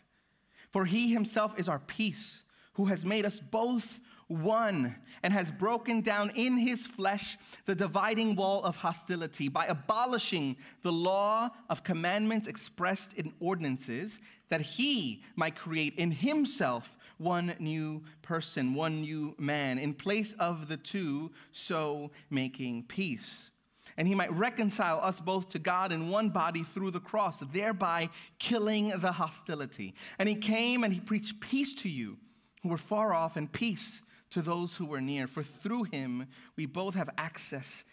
For 0.71 0.85
he 0.85 1.11
himself 1.11 1.59
is 1.59 1.67
our 1.67 1.79
peace, 1.79 2.43
who 2.73 2.85
has 2.85 3.05
made 3.05 3.25
us 3.25 3.39
both 3.39 3.99
one 4.27 4.95
and 5.21 5.31
has 5.33 5.51
broken 5.51 6.01
down 6.01 6.31
in 6.35 6.57
his 6.57 6.85
flesh 6.85 7.37
the 7.65 7.75
dividing 7.75 8.35
wall 8.35 8.63
of 8.63 8.77
hostility 8.77 9.47
by 9.47 9.65
abolishing 9.65 10.55
the 10.81 10.91
law 10.91 11.49
of 11.69 11.83
commandments 11.83 12.47
expressed 12.47 13.13
in 13.13 13.33
ordinances, 13.39 14.19
that 14.49 14.61
he 14.61 15.23
might 15.35 15.55
create 15.55 15.95
in 15.95 16.11
himself 16.11 16.97
one 17.17 17.53
new 17.59 18.03
person, 18.21 18.73
one 18.73 19.01
new 19.01 19.35
man, 19.37 19.77
in 19.77 19.93
place 19.93 20.33
of 20.39 20.67
the 20.67 20.77
two, 20.77 21.31
so 21.51 22.11
making 22.29 22.83
peace. 22.83 23.51
And 23.97 24.07
he 24.07 24.15
might 24.15 24.33
reconcile 24.33 24.99
us 25.01 25.21
both 25.21 25.47
to 25.49 25.59
God 25.59 25.93
in 25.93 26.09
one 26.09 26.29
body 26.29 26.63
through 26.63 26.91
the 26.91 26.99
cross, 26.99 27.39
thereby 27.39 28.09
killing 28.39 28.89
the 28.89 29.13
hostility. 29.13 29.93
And 30.19 30.27
he 30.27 30.35
came 30.35 30.83
and 30.83 30.93
he 30.93 30.99
preached 30.99 31.39
peace 31.39 31.73
to 31.75 31.89
you 31.89 32.17
who 32.61 32.69
were 32.69 32.77
far 32.77 33.13
off 33.13 33.37
and 33.37 33.49
peace 33.49 34.01
to 34.35 34.41
those 34.41 34.75
who 34.75 34.85
were 34.85 34.99
near. 34.99 35.27
For 35.27 35.43
through 35.43 35.83
him 35.83 36.27
we 36.57 36.65
both 36.65 36.93
have 36.95 37.09
access 37.17 37.85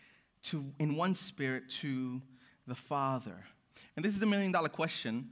to, 0.42 0.64
in 0.80 0.96
one 0.96 1.14
spirit 1.14 1.68
to 1.80 2.20
the 2.66 2.75
Father. 2.75 3.44
And 3.94 4.04
this 4.04 4.12
is 4.12 4.18
the 4.18 4.26
million 4.26 4.50
dollar 4.50 4.68
question 4.68 5.30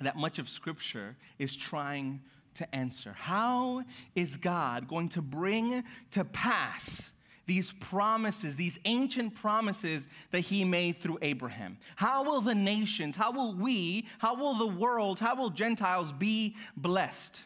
that 0.00 0.16
much 0.16 0.40
of 0.40 0.48
Scripture 0.48 1.16
is 1.38 1.54
trying 1.54 2.22
to 2.54 2.74
answer. 2.74 3.14
How 3.16 3.84
is 4.16 4.36
God 4.36 4.88
going 4.88 5.10
to 5.10 5.22
bring 5.22 5.84
to 6.10 6.24
pass? 6.24 7.10
these 7.44 7.72
promises, 7.80 8.54
these 8.54 8.78
ancient 8.84 9.34
promises 9.34 10.08
that 10.30 10.40
he 10.40 10.64
made 10.64 10.92
through 11.00 11.18
Abraham. 11.22 11.76
How 11.96 12.22
will 12.22 12.40
the 12.40 12.54
nations, 12.54 13.16
how 13.16 13.32
will 13.32 13.52
we, 13.52 14.06
how 14.20 14.36
will 14.36 14.54
the 14.54 14.68
world, 14.68 15.18
how 15.18 15.34
will 15.34 15.50
Gentiles 15.50 16.12
be 16.12 16.54
blessed? 16.76 17.42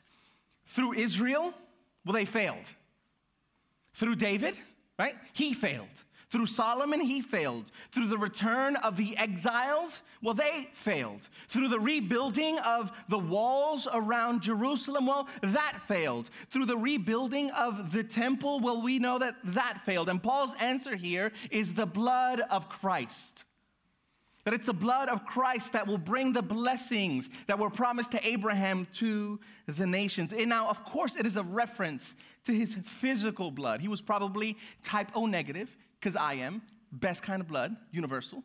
Through 0.67 0.95
Israel? 0.95 1.55
Well, 2.05 2.13
they 2.13 2.27
failed. 2.27 2.67
Through 3.97 4.17
David, 4.17 4.55
right? 4.99 5.15
He 5.33 5.55
failed. 5.55 5.89
Through 6.29 6.47
Solomon, 6.47 7.01
he 7.01 7.23
failed. 7.23 7.71
Through 7.93 8.09
the 8.09 8.19
return 8.19 8.77
of 8.77 8.99
the 8.99 9.17
exiles, 9.17 10.03
well, 10.23 10.35
they 10.35 10.69
failed. 10.75 11.29
Through 11.49 11.69
the 11.69 11.81
rebuilding 11.81 12.59
of 12.59 12.93
the 13.09 13.19
walls 13.19 13.89
around 13.91 14.43
Jerusalem, 14.43 15.07
well, 15.07 15.29
that 15.41 15.81
failed. 15.89 16.29
Through 16.51 16.67
the 16.67 16.77
rebuilding 16.77 17.51
of 17.53 17.91
the 17.91 18.05
temple, 18.05 18.61
well, 18.61 18.83
we 18.83 18.99
know 18.99 19.19
that 19.19 19.37
that 19.45 19.81
failed. 19.87 20.11
And 20.11 20.23
Paul's 20.23 20.55
answer 20.61 20.95
here 20.95 21.33
is 21.51 21.73
the 21.73 21.87
blood 21.87 22.41
of 22.51 22.69
Christ. 22.69 23.45
That 24.45 24.53
it's 24.53 24.67
the 24.67 24.75
blood 24.75 25.09
of 25.09 25.25
Christ 25.25 25.73
that 25.73 25.87
will 25.87 25.99
bring 25.99 26.33
the 26.33 26.43
blessings 26.43 27.31
that 27.47 27.59
were 27.59 27.71
promised 27.71 28.13
to 28.13 28.27
Abraham 28.27 28.87
to 28.95 29.41
the 29.67 29.87
nations. 29.87 30.33
And 30.33 30.51
now, 30.51 30.69
of 30.69 30.85
course, 30.85 31.17
it 31.17 31.27
is 31.27 31.37
a 31.37 31.43
reference 31.43 32.15
to 32.47 32.53
his 32.53 32.75
physical 32.85 33.51
blood. 33.51 33.81
He 33.81 33.89
was 33.89 34.01
probably 34.01 34.57
type 34.83 35.11
O 35.15 35.27
negative, 35.27 35.77
because 36.01 36.17
I 36.17 36.35
am, 36.35 36.63
best 36.91 37.23
kind 37.23 37.41
of 37.41 37.49
blood, 37.49 37.77
universal. 37.91 38.43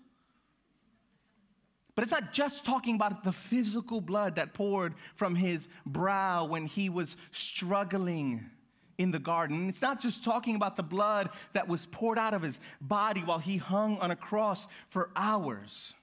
But 1.95 2.03
it's 2.03 2.11
not 2.11 2.33
just 2.33 2.65
talking 2.65 2.95
about 2.95 3.23
the 3.23 3.31
physical 3.31 4.01
blood 4.01 4.35
that 4.35 4.53
poured 4.53 4.95
from 5.15 5.35
his 5.35 5.67
brow 5.85 6.45
when 6.45 6.65
he 6.65 6.89
was 6.89 7.17
struggling 7.31 8.49
in 8.97 9.11
the 9.11 9.19
garden. 9.19 9.67
It's 9.67 9.81
not 9.81 9.99
just 10.01 10.23
talking 10.23 10.55
about 10.55 10.77
the 10.77 10.83
blood 10.83 11.29
that 11.53 11.67
was 11.67 11.87
poured 11.87 12.17
out 12.17 12.33
of 12.33 12.41
his 12.41 12.59
body 12.79 13.21
while 13.21 13.39
he 13.39 13.57
hung 13.57 13.97
on 13.97 14.11
a 14.11 14.15
cross 14.15 14.67
for 14.89 15.09
hours. 15.15 15.93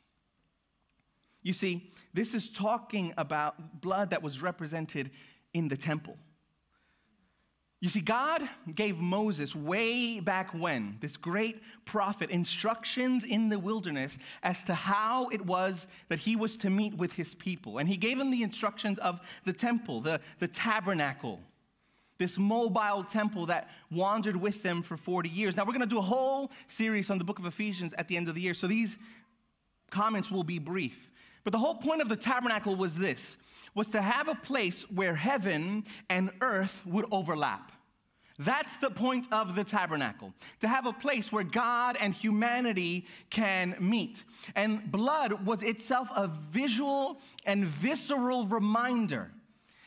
You 1.43 1.53
see, 1.53 1.93
this 2.13 2.35
is 2.35 2.51
talking 2.51 3.15
about 3.17 3.81
blood 3.81 4.11
that 4.11 4.23
was 4.23 4.43
represented 4.43 5.11
in 5.55 5.69
the 5.69 5.77
temple. 5.77 6.19
You 7.81 7.89
see, 7.89 8.01
God 8.01 8.49
gave 8.75 8.99
Moses 8.99 9.55
way 9.55 10.19
back 10.19 10.53
when, 10.53 10.99
this 11.01 11.17
great 11.17 11.63
prophet, 11.85 12.29
instructions 12.29 13.23
in 13.23 13.51
the 13.51 13.59
wilderness 13.59 14.19
as 14.43 14.65
to 14.65 14.75
how 14.75 15.29
it 15.29 15.47
was 15.47 15.87
that 16.09 16.19
he 16.19 16.35
was 16.35 16.57
to 16.57 16.71
meet 16.71 16.95
with 16.95 17.13
his 17.13 17.37
people. 17.37 17.79
And 17.79 17.89
he 17.89 17.97
gave 17.97 18.19
him 18.19 18.33
the 18.33 18.43
instructions 18.43 18.99
of 18.99 19.21
the 19.45 19.53
temple, 19.53 20.01
the, 20.01 20.21
the 20.41 20.49
tabernacle, 20.49 21.39
this 22.19 22.37
mobile 22.37 23.05
temple 23.05 23.47
that 23.47 23.71
wandered 23.93 24.37
with 24.37 24.61
them 24.65 24.83
for 24.83 24.97
40 24.97 25.29
years. 25.29 25.57
Now, 25.57 25.65
we're 25.65 25.73
going 25.73 25.81
to 25.81 25.87
do 25.87 25.99
a 25.99 26.03
whole 26.03 26.51
series 26.67 27.11
on 27.11 27.19
the 27.19 27.25
book 27.25 27.39
of 27.39 27.47
Ephesians 27.47 27.95
at 27.97 28.09
the 28.09 28.17
end 28.17 28.29
of 28.29 28.35
the 28.35 28.41
year, 28.41 28.55
so 28.55 28.67
these 28.67 28.99
comments 29.91 30.33
will 30.33 30.43
be 30.43 30.59
brief. 30.59 31.11
But 31.45 31.53
the 31.53 31.59
whole 31.59 31.77
point 31.77 32.03
of 32.03 32.09
the 32.09 32.17
tabernacle 32.17 32.75
was 32.75 32.99
this 32.99 33.37
was 33.79 33.87
to 33.87 34.03
have 34.03 34.27
a 34.27 34.35
place 34.35 34.83
where 34.91 35.15
heaven 35.15 35.85
and 36.11 36.33
earth 36.41 36.83
would 36.85 37.07
overlap. 37.13 37.71
That's 38.37 38.77
the 38.79 38.91
point 38.91 39.27
of 39.31 39.55
the 39.55 39.63
tabernacle, 39.63 40.35
to 40.59 40.67
have 40.67 40.87
a 40.87 40.93
place 40.93 41.31
where 41.31 41.45
God 41.45 41.97
and 42.01 42.13
humanity 42.13 43.07
can 43.31 43.77
meet. 43.79 44.25
And 44.57 44.91
blood 44.91 45.47
was 45.47 45.63
itself 45.63 46.09
a 46.17 46.27
visual 46.51 47.21
and 47.47 47.67
visceral 47.67 48.49
reminder 48.49 49.31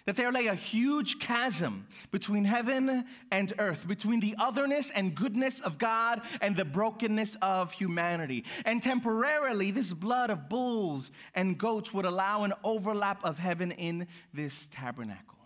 that 0.06 0.16
there 0.16 0.32
lay 0.32 0.48
a 0.48 0.56
huge 0.56 1.20
chasm 1.20 1.88
between 2.12 2.46
heaven 2.46 3.06
and 3.32 3.54
earth, 3.60 3.88
between 3.88 4.20
the 4.20 4.36
otherness 4.40 4.92
and 4.92 5.16
goodness 5.16 5.60
of 5.60 5.78
God 5.78 6.22
and 6.42 6.56
the 6.56 6.66
brokenness 6.66 7.36
of 7.42 7.72
humanity. 7.72 8.46
And 8.66 8.82
temporarily, 8.82 9.72
this 9.72 9.94
blood 9.94 10.30
of 10.30 10.50
bulls 10.50 11.12
and 11.36 11.58
goats 11.58 11.94
would 11.94 12.06
allow 12.06 12.44
an 12.44 12.54
overlap 12.64 13.24
of 13.24 13.38
heaven 13.38 13.72
in 13.72 14.08
this 14.34 14.68
tabernacle. 14.72 15.38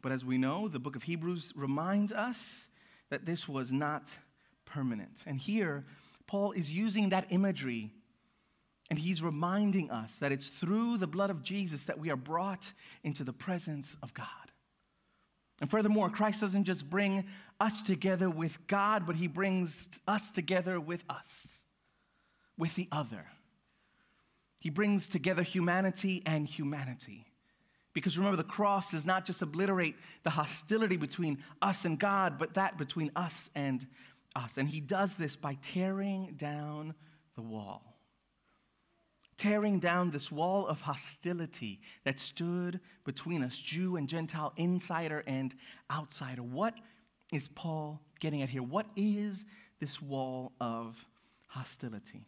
But 0.00 0.12
as 0.12 0.24
we 0.24 0.38
know, 0.38 0.68
the 0.68 0.78
book 0.78 0.96
of 0.96 1.02
Hebrews 1.02 1.52
reminds 1.56 2.12
us 2.12 2.68
that 3.10 3.26
this 3.26 3.48
was 3.48 3.72
not 3.72 4.10
permanent. 4.64 5.24
And 5.26 5.38
here, 5.38 5.86
Paul 6.26 6.52
is 6.52 6.70
using 6.70 7.08
that 7.08 7.26
imagery 7.30 7.90
and 8.90 8.98
he's 8.98 9.22
reminding 9.22 9.90
us 9.90 10.14
that 10.16 10.32
it's 10.32 10.48
through 10.48 10.96
the 10.96 11.06
blood 11.06 11.30
of 11.30 11.42
Jesus 11.42 11.84
that 11.84 11.98
we 11.98 12.10
are 12.10 12.16
brought 12.16 12.72
into 13.04 13.22
the 13.22 13.32
presence 13.32 13.96
of 14.02 14.14
God. 14.14 14.26
And 15.60 15.70
furthermore, 15.70 16.08
Christ 16.08 16.40
doesn't 16.40 16.64
just 16.64 16.88
bring 16.88 17.24
us 17.60 17.82
together 17.82 18.30
with 18.30 18.66
God, 18.66 19.06
but 19.06 19.16
he 19.16 19.26
brings 19.26 19.88
us 20.06 20.30
together 20.30 20.80
with 20.80 21.04
us, 21.10 21.62
with 22.56 22.76
the 22.76 22.88
other. 22.90 23.26
He 24.60 24.70
brings 24.70 25.08
together 25.08 25.42
humanity 25.42 26.22
and 26.24 26.46
humanity. 26.46 27.26
Because 27.92 28.16
remember, 28.16 28.36
the 28.36 28.44
cross 28.44 28.92
does 28.92 29.04
not 29.04 29.26
just 29.26 29.42
obliterate 29.42 29.96
the 30.22 30.30
hostility 30.30 30.96
between 30.96 31.42
us 31.60 31.84
and 31.84 31.98
God, 31.98 32.38
but 32.38 32.54
that 32.54 32.78
between 32.78 33.10
us 33.16 33.50
and 33.54 33.86
us. 34.36 34.56
And 34.56 34.68
he 34.68 34.80
does 34.80 35.16
this 35.16 35.36
by 35.36 35.58
tearing 35.60 36.34
down 36.36 36.94
the 37.34 37.42
wall 37.42 37.97
tearing 39.38 39.78
down 39.78 40.10
this 40.10 40.30
wall 40.30 40.66
of 40.66 40.80
hostility 40.80 41.80
that 42.04 42.18
stood 42.18 42.80
between 43.04 43.42
us, 43.42 43.56
Jew 43.56 43.96
and 43.96 44.08
Gentile, 44.08 44.52
insider 44.56 45.22
and 45.26 45.54
outsider. 45.90 46.42
What 46.42 46.74
is 47.32 47.48
Paul 47.48 48.00
getting 48.20 48.42
at 48.42 48.48
here? 48.48 48.62
What 48.62 48.86
is 48.96 49.44
this 49.80 50.02
wall 50.02 50.52
of 50.60 51.06
hostility? 51.46 52.24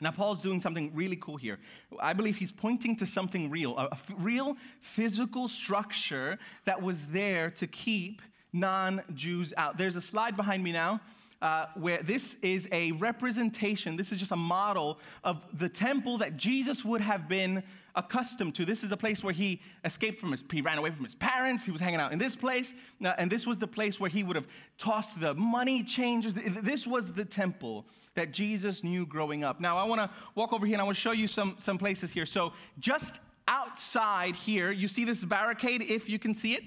Now, 0.00 0.10
Paul's 0.10 0.42
doing 0.42 0.60
something 0.60 0.90
really 0.92 1.16
cool 1.16 1.36
here. 1.36 1.60
I 2.00 2.14
believe 2.14 2.36
he's 2.36 2.50
pointing 2.50 2.96
to 2.96 3.06
something 3.06 3.48
real, 3.48 3.76
a, 3.78 3.96
real 4.18 4.56
physical 4.80 5.46
structure 5.46 6.38
that 6.64 6.82
was 6.82 7.06
there 7.06 7.50
to 7.52 7.66
keep 7.68 8.20
non 8.52 9.02
Jews 9.14 9.52
out. 9.56 9.78
There's 9.78 9.94
a 9.94 10.02
slide 10.02 10.36
behind 10.36 10.64
me 10.64 10.72
now 10.72 11.00
uh, 11.44 11.66
where 11.74 12.02
this 12.02 12.36
is 12.40 12.66
a 12.72 12.92
representation, 12.92 13.98
this 13.98 14.12
is 14.12 14.18
just 14.18 14.32
a 14.32 14.36
model 14.36 14.98
of 15.22 15.46
the 15.58 15.68
temple 15.68 16.16
that 16.16 16.38
Jesus 16.38 16.86
would 16.86 17.02
have 17.02 17.28
been 17.28 17.62
accustomed 17.94 18.54
to. 18.54 18.64
This 18.64 18.82
is 18.82 18.90
a 18.90 18.96
place 18.96 19.22
where 19.22 19.34
he 19.34 19.60
escaped 19.84 20.18
from 20.18 20.32
his, 20.32 20.42
he 20.50 20.62
ran 20.62 20.78
away 20.78 20.90
from 20.90 21.04
his 21.04 21.14
parents, 21.14 21.62
he 21.62 21.70
was 21.70 21.82
hanging 21.82 22.00
out 22.00 22.14
in 22.14 22.18
this 22.18 22.34
place, 22.34 22.72
uh, 23.04 23.12
and 23.18 23.30
this 23.30 23.46
was 23.46 23.58
the 23.58 23.66
place 23.66 24.00
where 24.00 24.08
he 24.08 24.24
would 24.24 24.36
have 24.36 24.48
tossed 24.78 25.20
the 25.20 25.34
money 25.34 25.82
changers. 25.82 26.32
This 26.32 26.86
was 26.86 27.12
the 27.12 27.26
temple 27.26 27.84
that 28.14 28.32
Jesus 28.32 28.82
knew 28.82 29.04
growing 29.04 29.44
up. 29.44 29.60
Now, 29.60 29.76
I 29.76 29.84
want 29.84 30.00
to 30.00 30.08
walk 30.34 30.54
over 30.54 30.64
here 30.64 30.76
and 30.76 30.80
I 30.80 30.84
want 30.86 30.96
to 30.96 31.00
show 31.02 31.12
you 31.12 31.28
some, 31.28 31.56
some 31.58 31.76
places 31.76 32.10
here. 32.10 32.24
So, 32.24 32.54
just 32.78 33.20
outside 33.46 34.34
here, 34.34 34.70
you 34.70 34.88
see 34.88 35.04
this 35.04 35.22
barricade, 35.22 35.82
if 35.82 36.08
you 36.08 36.18
can 36.18 36.34
see 36.34 36.54
it? 36.54 36.62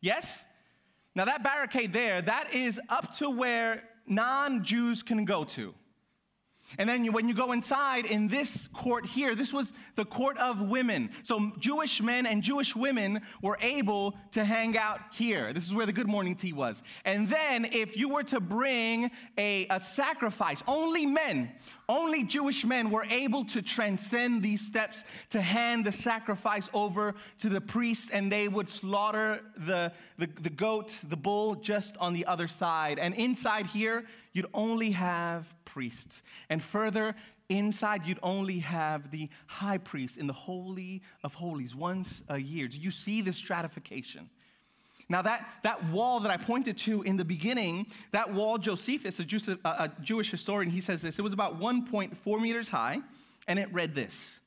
Yes? 0.00 0.46
Now, 1.14 1.26
that 1.26 1.42
barricade 1.42 1.92
there, 1.92 2.22
that 2.22 2.54
is 2.54 2.80
up 2.88 3.14
to 3.16 3.28
where 3.28 3.82
non 4.08 4.64
Jews 4.64 5.02
can 5.02 5.24
go 5.24 5.44
to. 5.44 5.74
And 6.76 6.86
then 6.86 7.02
you, 7.02 7.12
when 7.12 7.28
you 7.28 7.34
go 7.34 7.52
inside 7.52 8.04
in 8.04 8.28
this 8.28 8.68
court 8.74 9.06
here, 9.06 9.34
this 9.34 9.52
was 9.54 9.72
the 9.96 10.04
court 10.04 10.36
of 10.36 10.60
women. 10.60 11.10
So 11.22 11.52
Jewish 11.58 12.02
men 12.02 12.26
and 12.26 12.42
Jewish 12.42 12.76
women 12.76 13.22
were 13.40 13.56
able 13.62 14.16
to 14.32 14.44
hang 14.44 14.76
out 14.76 15.00
here. 15.14 15.54
This 15.54 15.64
is 15.64 15.72
where 15.72 15.86
the 15.86 15.94
good 15.94 16.08
morning 16.08 16.36
tea 16.36 16.52
was. 16.52 16.82
And 17.06 17.28
then 17.28 17.64
if 17.64 17.96
you 17.96 18.10
were 18.10 18.24
to 18.24 18.40
bring 18.40 19.10
a, 19.38 19.66
a 19.70 19.80
sacrifice, 19.80 20.62
only 20.68 21.06
men, 21.06 21.52
only 21.88 22.22
Jewish 22.22 22.66
men 22.66 22.90
were 22.90 23.04
able 23.04 23.46
to 23.46 23.62
transcend 23.62 24.42
these 24.42 24.60
steps 24.60 25.04
to 25.30 25.40
hand 25.40 25.86
the 25.86 25.92
sacrifice 25.92 26.68
over 26.74 27.14
to 27.40 27.48
the 27.48 27.62
priests, 27.62 28.10
and 28.10 28.30
they 28.30 28.46
would 28.46 28.68
slaughter 28.68 29.40
the, 29.56 29.90
the, 30.18 30.28
the 30.42 30.50
goat, 30.50 30.92
the 31.08 31.16
bull, 31.16 31.54
just 31.54 31.96
on 31.96 32.12
the 32.12 32.26
other 32.26 32.46
side. 32.46 32.98
And 32.98 33.14
inside 33.14 33.64
here, 33.66 34.04
you'd 34.34 34.50
only 34.52 34.90
have 34.90 35.52
priests. 35.68 36.22
And 36.48 36.62
further, 36.62 37.14
inside 37.48 38.06
you'd 38.06 38.18
only 38.22 38.58
have 38.58 39.10
the 39.10 39.28
high 39.46 39.78
priest 39.78 40.18
in 40.18 40.26
the 40.26 40.32
Holy 40.32 41.02
of 41.22 41.34
Holies 41.34 41.74
once 41.74 42.22
a 42.28 42.38
year. 42.38 42.66
Do 42.68 42.78
you 42.78 42.90
see 42.90 43.20
the 43.20 43.32
stratification? 43.32 44.30
Now, 45.08 45.22
that, 45.22 45.46
that 45.62 45.88
wall 45.90 46.20
that 46.20 46.30
I 46.30 46.36
pointed 46.36 46.76
to 46.78 47.02
in 47.02 47.16
the 47.16 47.24
beginning, 47.24 47.86
that 48.12 48.34
wall, 48.34 48.58
Josephus, 48.58 49.18
a, 49.18 49.24
Jewish, 49.24 49.48
a 49.48 49.90
Jewish 50.02 50.30
historian, 50.30 50.70
he 50.70 50.80
says 50.80 51.00
this 51.00 51.18
it 51.18 51.22
was 51.22 51.32
about 51.32 51.60
1.4 51.60 52.40
meters 52.40 52.68
high, 52.68 52.98
and 53.46 53.58
it 53.58 53.72
read 53.72 53.94
this 53.94 54.40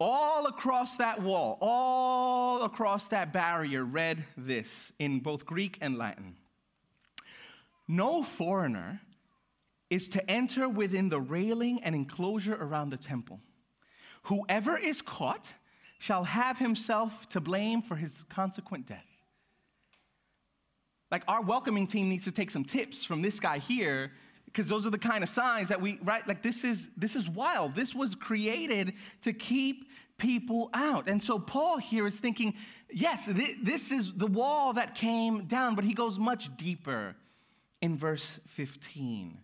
all 0.00 0.46
across 0.46 0.96
that 0.96 1.20
wall, 1.22 1.58
all 1.60 2.62
across 2.62 3.08
that 3.08 3.32
barrier, 3.32 3.84
read 3.84 4.24
this 4.36 4.92
in 4.98 5.20
both 5.20 5.44
Greek 5.44 5.78
and 5.80 5.98
Latin 5.98 6.36
No 7.88 8.22
foreigner 8.22 9.00
is 9.90 10.08
to 10.08 10.30
enter 10.30 10.68
within 10.68 11.08
the 11.08 11.20
railing 11.20 11.82
and 11.82 11.94
enclosure 11.94 12.54
around 12.54 12.90
the 12.90 12.96
temple. 12.96 13.40
Whoever 14.24 14.76
is 14.76 15.00
caught 15.00 15.54
shall 15.98 16.24
have 16.24 16.58
himself 16.58 17.28
to 17.30 17.40
blame 17.40 17.82
for 17.82 17.96
his 17.96 18.12
consequent 18.28 18.86
death. 18.86 19.04
Like 21.10 21.22
our 21.26 21.42
welcoming 21.42 21.86
team 21.86 22.08
needs 22.08 22.24
to 22.24 22.32
take 22.32 22.50
some 22.50 22.64
tips 22.64 23.04
from 23.04 23.22
this 23.22 23.40
guy 23.40 23.58
here 23.58 24.12
because 24.44 24.66
those 24.66 24.84
are 24.84 24.90
the 24.90 24.98
kind 24.98 25.22
of 25.22 25.30
signs 25.30 25.68
that 25.68 25.80
we 25.80 25.98
right 26.02 26.26
like 26.26 26.42
this 26.42 26.64
is 26.64 26.88
this 26.96 27.16
is 27.16 27.28
wild. 27.28 27.74
This 27.74 27.94
was 27.94 28.14
created 28.14 28.94
to 29.22 29.32
keep 29.32 29.88
people 30.18 30.68
out. 30.74 31.08
And 31.08 31.22
so 31.22 31.38
Paul 31.38 31.78
here 31.78 32.06
is 32.06 32.14
thinking, 32.14 32.54
yes, 32.92 33.26
th- 33.26 33.58
this 33.62 33.90
is 33.90 34.12
the 34.12 34.26
wall 34.26 34.74
that 34.74 34.94
came 34.94 35.44
down, 35.44 35.74
but 35.74 35.84
he 35.84 35.94
goes 35.94 36.18
much 36.18 36.54
deeper 36.56 37.14
in 37.80 37.96
verse 37.96 38.40
15. 38.48 39.38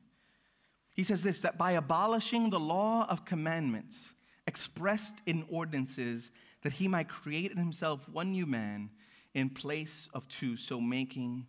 He 0.94 1.04
says 1.04 1.22
this 1.22 1.40
that 1.40 1.59
by 1.59 1.72
abolishing 1.72 2.50
the 2.50 2.61
law 2.61 3.07
of 3.09 3.24
commandments 3.24 4.14
expressed 4.46 5.16
in 5.26 5.44
ordinances, 5.50 6.30
that 6.62 6.74
he 6.74 6.88
might 6.88 7.09
create 7.09 7.50
in 7.50 7.59
himself 7.59 8.09
one 8.09 8.33
new 8.33 8.46
man 8.46 8.90
in 9.35 9.50
place 9.50 10.09
of 10.14 10.26
two, 10.28 10.57
so 10.57 10.80
making 10.80 11.46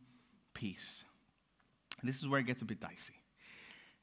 peace. 0.53 1.05
And 1.99 2.10
this 2.10 2.19
is 2.19 2.27
where 2.27 2.39
it 2.39 2.47
gets 2.47 2.62
a 2.62 2.65
bit 2.65 2.79
dicey. 2.79 3.13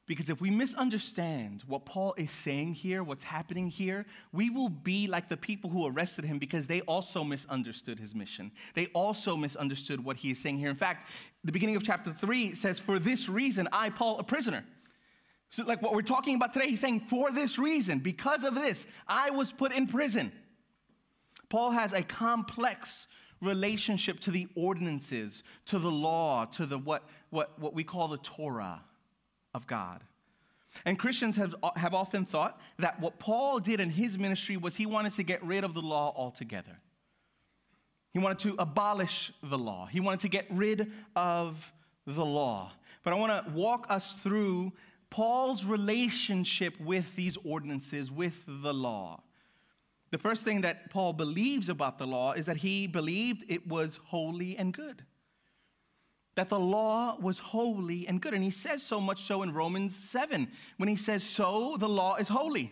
Because 0.05 0.29
if 0.29 0.41
we 0.41 0.49
misunderstand 0.49 1.63
what 1.65 1.85
Paul 1.85 2.13
is 2.17 2.29
saying 2.29 2.73
here, 2.73 3.03
what's 3.03 3.23
happening 3.23 3.69
here, 3.69 4.05
we 4.33 4.49
will 4.49 4.67
be 4.67 5.07
like 5.07 5.29
the 5.29 5.37
people 5.37 5.69
who 5.69 5.87
arrested 5.87 6.25
him 6.25 6.39
because 6.39 6.67
they 6.67 6.81
also 6.81 7.23
misunderstood 7.23 7.99
his 7.99 8.13
mission. 8.13 8.51
They 8.73 8.87
also 8.87 9.37
misunderstood 9.37 10.03
what 10.03 10.17
he 10.17 10.31
is 10.31 10.39
saying 10.39 10.57
here. 10.57 10.69
In 10.69 10.75
fact, 10.75 11.07
the 11.45 11.53
beginning 11.53 11.77
of 11.77 11.83
chapter 11.83 12.11
3 12.11 12.53
says, 12.53 12.81
For 12.81 12.99
this 12.99 13.29
reason, 13.29 13.69
I, 13.71 13.91
Paul, 13.91 14.19
a 14.19 14.23
prisoner, 14.23 14.65
so, 15.53 15.63
like 15.65 15.83
what 15.83 15.93
we're 15.93 16.01
talking 16.01 16.33
about 16.33 16.51
today, 16.51 16.67
he's 16.67 16.79
saying, 16.79 17.01
for 17.01 17.31
this 17.31 17.59
reason, 17.59 17.99
because 17.99 18.43
of 18.43 18.55
this, 18.55 18.87
I 19.07 19.29
was 19.29 19.51
put 19.51 19.71
in 19.71 19.85
prison. 19.85 20.31
Paul 21.47 21.69
has 21.69 21.93
a 21.93 22.01
complex 22.01 23.05
relationship 23.39 24.19
to 24.21 24.31
the 24.31 24.47
ordinances, 24.55 25.43
to 25.65 25.77
the 25.77 25.91
law, 25.91 26.45
to 26.45 26.65
the 26.65 26.79
what, 26.79 27.03
what, 27.29 27.59
what 27.59 27.75
we 27.75 27.83
call 27.83 28.07
the 28.07 28.17
Torah 28.17 28.81
of 29.53 29.67
God. 29.67 30.01
And 30.85 30.97
Christians 30.97 31.35
have, 31.35 31.53
have 31.75 31.93
often 31.93 32.25
thought 32.25 32.59
that 32.79 32.99
what 32.99 33.19
Paul 33.19 33.59
did 33.59 33.79
in 33.79 33.91
his 33.91 34.17
ministry 34.17 34.57
was 34.57 34.75
he 34.75 34.87
wanted 34.87 35.13
to 35.13 35.23
get 35.23 35.43
rid 35.43 35.63
of 35.63 35.75
the 35.75 35.83
law 35.83 36.15
altogether. 36.17 36.79
He 38.11 38.17
wanted 38.17 38.39
to 38.39 38.55
abolish 38.57 39.31
the 39.43 39.59
law. 39.59 39.85
He 39.85 39.99
wanted 39.99 40.21
to 40.21 40.29
get 40.29 40.47
rid 40.49 40.91
of 41.15 41.71
the 42.07 42.25
law. 42.25 42.71
But 43.03 43.13
I 43.13 43.17
want 43.17 43.45
to 43.45 43.51
walk 43.53 43.85
us 43.89 44.13
through 44.13 44.73
Paul's 45.13 45.63
relationship 45.63 46.73
with 46.81 47.15
these 47.15 47.37
ordinances, 47.45 48.09
with 48.09 48.33
the 48.47 48.73
law. 48.73 49.21
The 50.09 50.17
first 50.17 50.43
thing 50.43 50.61
that 50.61 50.89
Paul 50.89 51.13
believes 51.13 51.69
about 51.69 51.99
the 51.99 52.07
law 52.07 52.31
is 52.31 52.47
that 52.47 52.57
he 52.57 52.87
believed 52.87 53.43
it 53.47 53.67
was 53.67 53.99
holy 54.05 54.57
and 54.57 54.73
good. 54.73 55.03
That 56.33 56.49
the 56.49 56.59
law 56.59 57.15
was 57.19 57.37
holy 57.37 58.07
and 58.07 58.19
good. 58.19 58.33
And 58.33 58.43
he 58.43 58.49
says 58.49 58.81
so 58.81 58.99
much 58.99 59.25
so 59.25 59.43
in 59.43 59.53
Romans 59.53 59.95
7 59.95 60.47
when 60.77 60.89
he 60.89 60.95
says, 60.95 61.23
So 61.23 61.77
the 61.77 61.87
law 61.87 62.15
is 62.15 62.27
holy, 62.27 62.71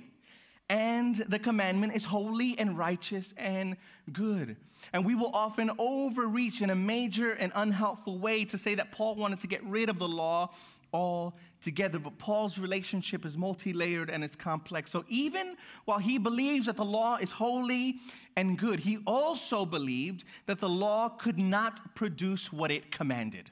and 0.67 1.17
the 1.17 1.37
commandment 1.37 1.95
is 1.95 2.05
holy 2.05 2.57
and 2.57 2.75
righteous 2.75 3.35
and 3.37 3.77
good. 4.11 4.57
And 4.93 5.05
we 5.05 5.13
will 5.13 5.29
often 5.35 5.69
overreach 5.77 6.63
in 6.63 6.71
a 6.71 6.75
major 6.75 7.33
and 7.33 7.51
unhelpful 7.53 8.17
way 8.17 8.45
to 8.45 8.57
say 8.57 8.73
that 8.73 8.91
Paul 8.91 9.13
wanted 9.13 9.37
to 9.41 9.47
get 9.47 9.63
rid 9.63 9.89
of 9.89 9.99
the 9.99 10.07
law 10.07 10.49
all 10.91 11.37
together. 11.61 11.99
But 11.99 12.17
Paul's 12.17 12.57
relationship 12.57 13.25
is 13.25 13.37
multi 13.37 13.73
layered 13.73 14.09
and 14.09 14.23
it's 14.23 14.35
complex. 14.35 14.91
So 14.91 15.05
even 15.07 15.55
while 15.85 15.99
he 15.99 16.17
believes 16.17 16.65
that 16.65 16.77
the 16.77 16.85
law 16.85 17.17
is 17.17 17.31
holy 17.31 17.99
and 18.35 18.57
good, 18.57 18.79
he 18.79 18.99
also 19.05 19.65
believed 19.65 20.23
that 20.47 20.59
the 20.59 20.69
law 20.69 21.09
could 21.09 21.37
not 21.37 21.95
produce 21.95 22.51
what 22.51 22.71
it 22.71 22.91
commanded. 22.91 23.51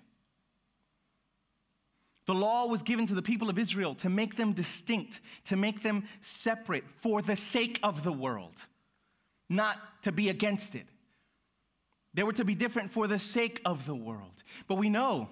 The 2.25 2.35
law 2.35 2.67
was 2.67 2.83
given 2.83 3.07
to 3.07 3.15
the 3.15 3.23
people 3.23 3.49
of 3.49 3.57
Israel 3.57 3.95
to 3.95 4.09
make 4.09 4.35
them 4.35 4.53
distinct, 4.53 5.19
to 5.45 5.55
make 5.55 5.81
them 5.81 6.03
separate 6.21 6.83
for 7.01 7.23
the 7.23 7.35
sake 7.35 7.79
of 7.81 8.03
the 8.03 8.11
world, 8.11 8.67
not 9.49 9.77
to 10.03 10.11
be 10.11 10.29
against 10.29 10.75
it. 10.75 10.85
They 12.13 12.23
were 12.23 12.33
to 12.33 12.45
be 12.45 12.53
different 12.53 12.91
for 12.91 13.07
the 13.07 13.17
sake 13.17 13.61
of 13.65 13.85
the 13.85 13.95
world. 13.95 14.43
But 14.67 14.75
we 14.75 14.89
know 14.89 15.29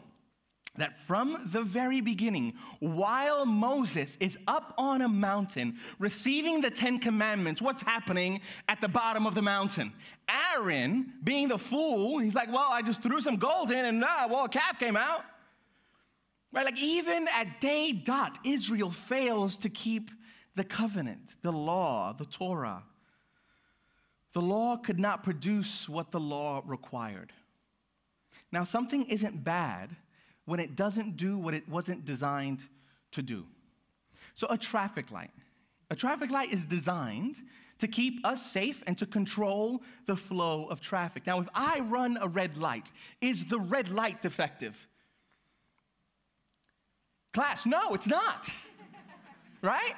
that 0.78 0.98
from 1.00 1.50
the 1.52 1.64
very 1.64 2.02
beginning, 2.02 2.54
while 2.80 3.46
Moses 3.46 4.18
is 4.20 4.38
up 4.48 4.74
on 4.78 5.02
a 5.02 5.08
mountain 5.08 5.78
receiving 6.00 6.62
the 6.62 6.70
Ten 6.70 7.00
Commandments, 7.00 7.62
what's 7.62 7.84
happening 7.84 8.42
at 8.70 8.82
the 8.82 8.88
bottom 8.88 9.26
of 9.26 9.36
the 9.36 9.42
mountain? 9.42 9.94
Aaron, 10.30 11.14
being 11.24 11.48
the 11.48 11.58
fool, 11.58 12.20
he's 12.20 12.36
like, 12.36 12.52
Well, 12.52 12.70
I 12.72 12.82
just 12.82 13.02
threw 13.02 13.22
some 13.22 13.38
gold 13.38 13.72
in 13.72 13.86
and 13.86 14.04
ah, 14.04 14.28
well, 14.30 14.46
a 14.46 14.50
calf 14.50 14.80
came 14.80 14.98
out. 14.98 15.24
Right? 16.52 16.66
Like, 16.66 16.80
even 16.80 17.28
at 17.28 17.60
day 17.60 17.92
dot, 17.92 18.40
Israel 18.46 18.92
fails 18.92 19.58
to 19.58 19.70
keep 19.70 20.12
the 20.56 20.64
covenant, 20.64 21.36
the 21.42 21.52
law, 21.52 22.14
the 22.14 22.26
Torah. 22.26 22.84
The 24.34 24.42
law 24.42 24.78
could 24.78 25.00
not 25.00 25.24
produce 25.24 25.90
what 25.90 26.12
the 26.12 26.20
law 26.20 26.62
required. 26.66 27.34
Now, 28.52 28.64
something 28.64 29.06
isn't 29.06 29.44
bad 29.44 29.96
when 30.48 30.62
it 30.62 30.76
doesn't 30.76 31.18
do 31.18 31.38
what 31.38 31.54
it 31.54 31.68
wasn't 31.70 32.06
designed 32.06 32.64
to 33.12 33.22
do. 33.22 33.46
So, 34.34 34.48
a 34.50 34.58
traffic 34.58 35.12
light. 35.12 35.32
A 35.92 35.96
traffic 35.96 36.32
light 36.32 36.52
is 36.52 36.66
designed 36.66 37.36
to 37.80 37.88
keep 37.88 38.26
us 38.26 38.50
safe 38.50 38.82
and 38.88 38.98
to 38.98 39.06
control 39.06 39.84
the 40.06 40.16
flow 40.16 40.66
of 40.66 40.80
traffic. 40.82 41.28
Now, 41.28 41.42
if 41.42 41.50
I 41.54 41.82
run 41.82 42.18
a 42.22 42.30
red 42.30 42.58
light, 42.58 42.92
is 43.22 43.46
the 43.46 43.60
red 43.60 43.90
light 43.92 44.22
defective? 44.22 44.88
Class, 47.34 47.66
no, 47.66 47.94
it's 47.94 48.08
not. 48.08 48.50
right? 49.62 49.96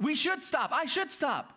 We 0.00 0.14
should 0.14 0.42
stop. 0.42 0.70
I 0.72 0.86
should 0.86 1.12
stop. 1.12 1.52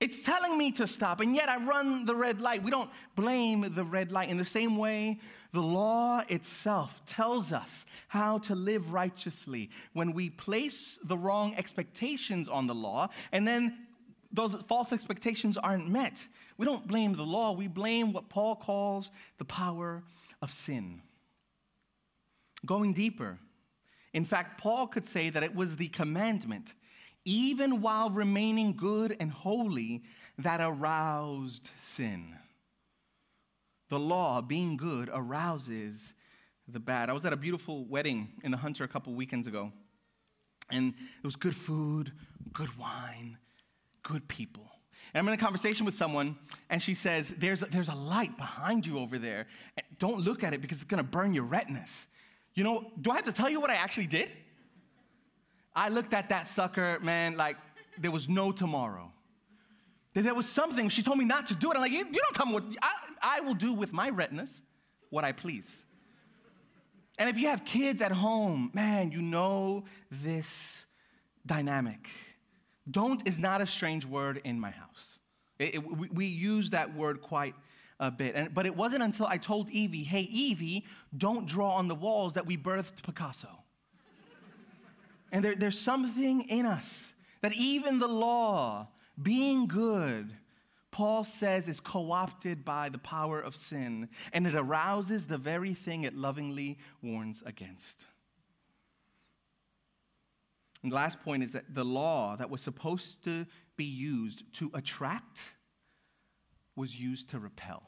It's 0.00 0.24
telling 0.24 0.58
me 0.58 0.72
to 0.72 0.88
stop, 0.88 1.20
and 1.20 1.34
yet 1.34 1.48
I 1.48 1.58
run 1.58 2.04
the 2.04 2.16
red 2.16 2.40
light. 2.40 2.62
We 2.62 2.72
don't 2.72 2.90
blame 3.14 3.72
the 3.72 3.84
red 3.84 4.10
light. 4.10 4.28
In 4.28 4.36
the 4.36 4.44
same 4.44 4.76
way, 4.76 5.20
the 5.54 5.62
law 5.62 6.20
itself 6.28 7.00
tells 7.06 7.52
us 7.52 7.86
how 8.08 8.38
to 8.38 8.56
live 8.56 8.92
righteously. 8.92 9.70
When 9.92 10.12
we 10.12 10.28
place 10.28 10.98
the 11.04 11.16
wrong 11.16 11.54
expectations 11.56 12.48
on 12.48 12.66
the 12.66 12.74
law, 12.74 13.08
and 13.30 13.46
then 13.46 13.86
those 14.32 14.54
false 14.68 14.92
expectations 14.92 15.56
aren't 15.56 15.88
met, 15.88 16.26
we 16.58 16.66
don't 16.66 16.86
blame 16.88 17.14
the 17.14 17.22
law. 17.22 17.52
We 17.52 17.68
blame 17.68 18.12
what 18.12 18.28
Paul 18.28 18.56
calls 18.56 19.12
the 19.38 19.44
power 19.44 20.02
of 20.42 20.52
sin. 20.52 21.00
Going 22.66 22.92
deeper, 22.92 23.38
in 24.12 24.24
fact, 24.24 24.60
Paul 24.60 24.88
could 24.88 25.06
say 25.06 25.30
that 25.30 25.44
it 25.44 25.54
was 25.54 25.76
the 25.76 25.88
commandment 25.88 26.74
even 27.24 27.80
while 27.80 28.10
remaining 28.10 28.76
good 28.76 29.16
and 29.18 29.30
holy, 29.30 30.02
that 30.36 30.60
aroused 30.60 31.70
sin. 31.80 32.36
The 33.94 34.00
law, 34.00 34.40
being 34.40 34.76
good, 34.76 35.08
arouses 35.08 36.14
the 36.66 36.80
bad. 36.80 37.08
I 37.08 37.12
was 37.12 37.24
at 37.24 37.32
a 37.32 37.36
beautiful 37.36 37.84
wedding 37.84 38.26
in 38.42 38.50
the 38.50 38.56
Hunter 38.56 38.82
a 38.82 38.88
couple 38.88 39.14
weekends 39.14 39.46
ago, 39.46 39.70
and 40.68 40.94
it 41.22 41.24
was 41.24 41.36
good 41.36 41.54
food, 41.54 42.10
good 42.52 42.76
wine, 42.76 43.38
good 44.02 44.26
people. 44.26 44.68
And 45.12 45.20
I'm 45.20 45.28
in 45.28 45.34
a 45.34 45.40
conversation 45.40 45.86
with 45.86 45.94
someone, 45.94 46.36
and 46.70 46.82
she 46.82 46.96
says, 46.96 47.32
There's 47.38 47.62
a, 47.62 47.66
there's 47.66 47.86
a 47.86 47.94
light 47.94 48.36
behind 48.36 48.84
you 48.84 48.98
over 48.98 49.16
there. 49.16 49.46
Don't 50.00 50.22
look 50.22 50.42
at 50.42 50.52
it 50.52 50.60
because 50.60 50.78
it's 50.78 50.90
gonna 50.90 51.04
burn 51.04 51.32
your 51.32 51.44
retinas. 51.44 52.08
You 52.54 52.64
know, 52.64 52.90
do 53.00 53.12
I 53.12 53.14
have 53.14 53.26
to 53.26 53.32
tell 53.32 53.48
you 53.48 53.60
what 53.60 53.70
I 53.70 53.76
actually 53.76 54.08
did? 54.08 54.32
I 55.76 55.88
looked 55.88 56.14
at 56.14 56.30
that 56.30 56.48
sucker, 56.48 56.98
man, 57.00 57.36
like 57.36 57.58
there 57.96 58.10
was 58.10 58.28
no 58.28 58.50
tomorrow. 58.50 59.12
There 60.14 60.34
was 60.34 60.48
something, 60.48 60.88
she 60.88 61.02
told 61.02 61.18
me 61.18 61.24
not 61.24 61.46
to 61.48 61.54
do 61.56 61.70
it. 61.70 61.74
I'm 61.74 61.80
like, 61.80 61.90
you, 61.90 61.98
you 61.98 62.04
don't 62.20 62.34
tell 62.34 62.46
me 62.46 62.54
what, 62.54 62.64
I, 62.80 63.38
I 63.38 63.40
will 63.40 63.54
do 63.54 63.72
with 63.72 63.92
my 63.92 64.10
retinas 64.10 64.62
what 65.10 65.24
I 65.24 65.32
please. 65.32 65.84
And 67.18 67.28
if 67.28 67.36
you 67.36 67.48
have 67.48 67.64
kids 67.64 68.00
at 68.00 68.12
home, 68.12 68.70
man, 68.74 69.10
you 69.10 69.20
know 69.20 69.84
this 70.10 70.86
dynamic. 71.44 72.08
Don't 72.90 73.26
is 73.26 73.38
not 73.38 73.60
a 73.60 73.66
strange 73.66 74.04
word 74.04 74.40
in 74.44 74.58
my 74.58 74.70
house. 74.70 75.18
It, 75.58 75.76
it, 75.76 75.98
we, 75.98 76.08
we 76.08 76.26
use 76.26 76.70
that 76.70 76.94
word 76.94 77.20
quite 77.20 77.54
a 77.98 78.10
bit. 78.10 78.34
And, 78.34 78.54
but 78.54 78.66
it 78.66 78.76
wasn't 78.76 79.02
until 79.02 79.26
I 79.26 79.38
told 79.38 79.68
Evie, 79.70 80.04
hey, 80.04 80.22
Evie, 80.22 80.84
don't 81.16 81.46
draw 81.46 81.74
on 81.74 81.88
the 81.88 81.94
walls 81.94 82.34
that 82.34 82.46
we 82.46 82.56
birthed 82.56 83.02
Picasso. 83.02 83.48
And 85.32 85.44
there, 85.44 85.54
there's 85.56 85.78
something 85.78 86.42
in 86.42 86.66
us 86.66 87.12
that 87.40 87.52
even 87.54 87.98
the 87.98 88.08
law, 88.08 88.88
being 89.20 89.66
good, 89.66 90.34
Paul 90.90 91.24
says 91.24 91.68
is 91.68 91.80
co 91.80 92.12
opted 92.12 92.64
by 92.64 92.88
the 92.88 92.98
power 92.98 93.40
of 93.40 93.56
sin, 93.56 94.08
and 94.32 94.46
it 94.46 94.54
arouses 94.54 95.26
the 95.26 95.38
very 95.38 95.74
thing 95.74 96.04
it 96.04 96.14
lovingly 96.14 96.78
warns 97.02 97.42
against. 97.44 98.06
And 100.82 100.92
the 100.92 100.96
last 100.96 101.22
point 101.22 101.42
is 101.42 101.52
that 101.52 101.74
the 101.74 101.84
law 101.84 102.36
that 102.36 102.50
was 102.50 102.60
supposed 102.60 103.24
to 103.24 103.46
be 103.76 103.84
used 103.84 104.44
to 104.54 104.70
attract 104.74 105.38
was 106.76 107.00
used 107.00 107.30
to 107.30 107.38
repel. 107.38 107.82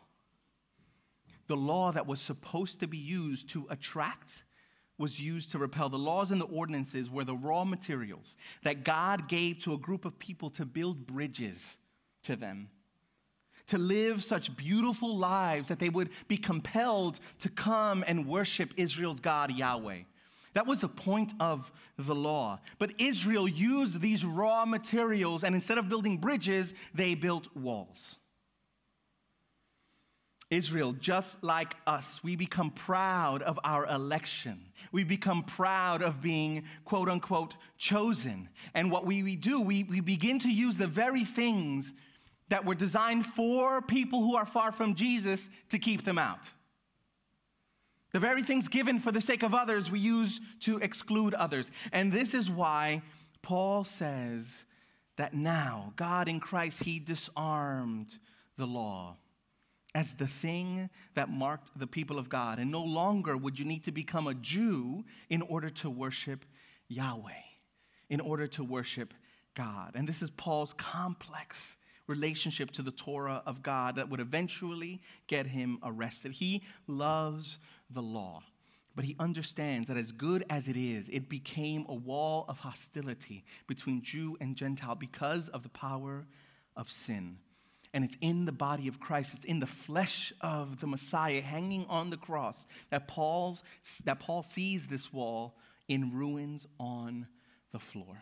The 1.46 1.56
law 1.56 1.92
that 1.92 2.06
was 2.06 2.20
supposed 2.20 2.80
to 2.80 2.88
be 2.88 2.98
used 2.98 3.50
to 3.50 3.66
attract 3.70 4.42
was 4.98 5.20
used 5.20 5.50
to 5.52 5.58
repel. 5.58 5.88
The 5.88 5.98
laws 5.98 6.30
and 6.30 6.40
the 6.40 6.46
ordinances 6.46 7.10
were 7.10 7.24
the 7.24 7.34
raw 7.34 7.64
materials 7.64 8.36
that 8.62 8.84
God 8.84 9.28
gave 9.28 9.58
to 9.60 9.74
a 9.74 9.78
group 9.78 10.04
of 10.04 10.18
people 10.18 10.50
to 10.50 10.64
build 10.64 11.06
bridges 11.06 11.78
to 12.24 12.36
them, 12.36 12.68
to 13.68 13.78
live 13.78 14.24
such 14.24 14.56
beautiful 14.56 15.16
lives 15.16 15.68
that 15.68 15.78
they 15.78 15.90
would 15.90 16.10
be 16.28 16.36
compelled 16.36 17.20
to 17.40 17.48
come 17.48 18.04
and 18.06 18.26
worship 18.26 18.72
Israel's 18.76 19.20
God, 19.20 19.52
Yahweh. 19.52 20.00
That 20.54 20.66
was 20.66 20.80
the 20.80 20.88
point 20.88 21.34
of 21.38 21.70
the 21.98 22.14
law. 22.14 22.60
But 22.78 22.92
Israel 22.98 23.46
used 23.46 24.00
these 24.00 24.24
raw 24.24 24.64
materials, 24.64 25.44
and 25.44 25.54
instead 25.54 25.76
of 25.76 25.90
building 25.90 26.16
bridges, 26.16 26.72
they 26.94 27.14
built 27.14 27.54
walls. 27.54 28.16
Israel, 30.50 30.92
just 30.92 31.42
like 31.42 31.74
us, 31.86 32.20
we 32.22 32.36
become 32.36 32.70
proud 32.70 33.42
of 33.42 33.58
our 33.64 33.84
election. 33.86 34.60
We 34.92 35.02
become 35.02 35.42
proud 35.42 36.02
of 36.02 36.22
being, 36.22 36.64
quote 36.84 37.08
unquote, 37.08 37.56
chosen. 37.78 38.48
And 38.72 38.90
what 38.90 39.04
we, 39.04 39.22
we 39.24 39.34
do, 39.34 39.60
we, 39.60 39.82
we 39.84 40.00
begin 40.00 40.38
to 40.40 40.48
use 40.48 40.76
the 40.76 40.86
very 40.86 41.24
things 41.24 41.92
that 42.48 42.64
were 42.64 42.76
designed 42.76 43.26
for 43.26 43.82
people 43.82 44.20
who 44.20 44.36
are 44.36 44.46
far 44.46 44.70
from 44.70 44.94
Jesus 44.94 45.50
to 45.70 45.80
keep 45.80 46.04
them 46.04 46.18
out. 46.18 46.50
The 48.12 48.20
very 48.20 48.44
things 48.44 48.68
given 48.68 49.00
for 49.00 49.10
the 49.10 49.20
sake 49.20 49.42
of 49.42 49.52
others, 49.52 49.90
we 49.90 49.98
use 49.98 50.40
to 50.60 50.78
exclude 50.78 51.34
others. 51.34 51.68
And 51.92 52.12
this 52.12 52.34
is 52.34 52.48
why 52.48 53.02
Paul 53.42 53.82
says 53.82 54.64
that 55.16 55.34
now, 55.34 55.92
God 55.96 56.28
in 56.28 56.38
Christ, 56.38 56.84
He 56.84 57.00
disarmed 57.00 58.16
the 58.56 58.66
law 58.66 59.16
as 59.96 60.12
the 60.12 60.26
thing 60.26 60.90
that 61.14 61.30
marked 61.30 61.70
the 61.74 61.86
people 61.86 62.18
of 62.18 62.28
God. 62.28 62.58
And 62.58 62.70
no 62.70 62.82
longer 62.82 63.34
would 63.34 63.58
you 63.58 63.64
need 63.64 63.84
to 63.84 63.92
become 63.92 64.26
a 64.26 64.34
Jew 64.34 65.06
in 65.30 65.40
order 65.40 65.70
to 65.70 65.88
worship 65.88 66.44
Yahweh, 66.88 67.32
in 68.10 68.20
order 68.20 68.46
to 68.48 68.62
worship 68.62 69.14
God. 69.54 69.92
And 69.94 70.06
this 70.06 70.20
is 70.20 70.28
Paul's 70.28 70.74
complex 70.74 71.78
relationship 72.06 72.72
to 72.72 72.82
the 72.82 72.90
Torah 72.90 73.42
of 73.46 73.62
God 73.62 73.96
that 73.96 74.10
would 74.10 74.20
eventually 74.20 75.00
get 75.28 75.46
him 75.46 75.78
arrested. 75.82 76.32
He 76.32 76.62
loves 76.86 77.58
the 77.88 78.02
law, 78.02 78.42
but 78.94 79.06
he 79.06 79.16
understands 79.18 79.88
that 79.88 79.96
as 79.96 80.12
good 80.12 80.44
as 80.50 80.68
it 80.68 80.76
is, 80.76 81.08
it 81.08 81.30
became 81.30 81.86
a 81.88 81.94
wall 81.94 82.44
of 82.48 82.58
hostility 82.58 83.46
between 83.66 84.02
Jew 84.02 84.36
and 84.42 84.56
Gentile 84.56 84.94
because 84.94 85.48
of 85.48 85.62
the 85.62 85.70
power 85.70 86.26
of 86.76 86.90
sin. 86.90 87.38
And 87.96 88.04
it's 88.04 88.16
in 88.20 88.44
the 88.44 88.52
body 88.52 88.88
of 88.88 89.00
Christ, 89.00 89.32
it's 89.32 89.46
in 89.46 89.58
the 89.58 89.66
flesh 89.66 90.30
of 90.42 90.80
the 90.80 90.86
Messiah 90.86 91.40
hanging 91.40 91.86
on 91.88 92.10
the 92.10 92.18
cross 92.18 92.66
that, 92.90 93.08
Paul's, 93.08 93.62
that 94.04 94.20
Paul 94.20 94.42
sees 94.42 94.86
this 94.86 95.14
wall 95.14 95.56
in 95.88 96.12
ruins 96.12 96.66
on 96.78 97.26
the 97.72 97.78
floor. 97.78 98.20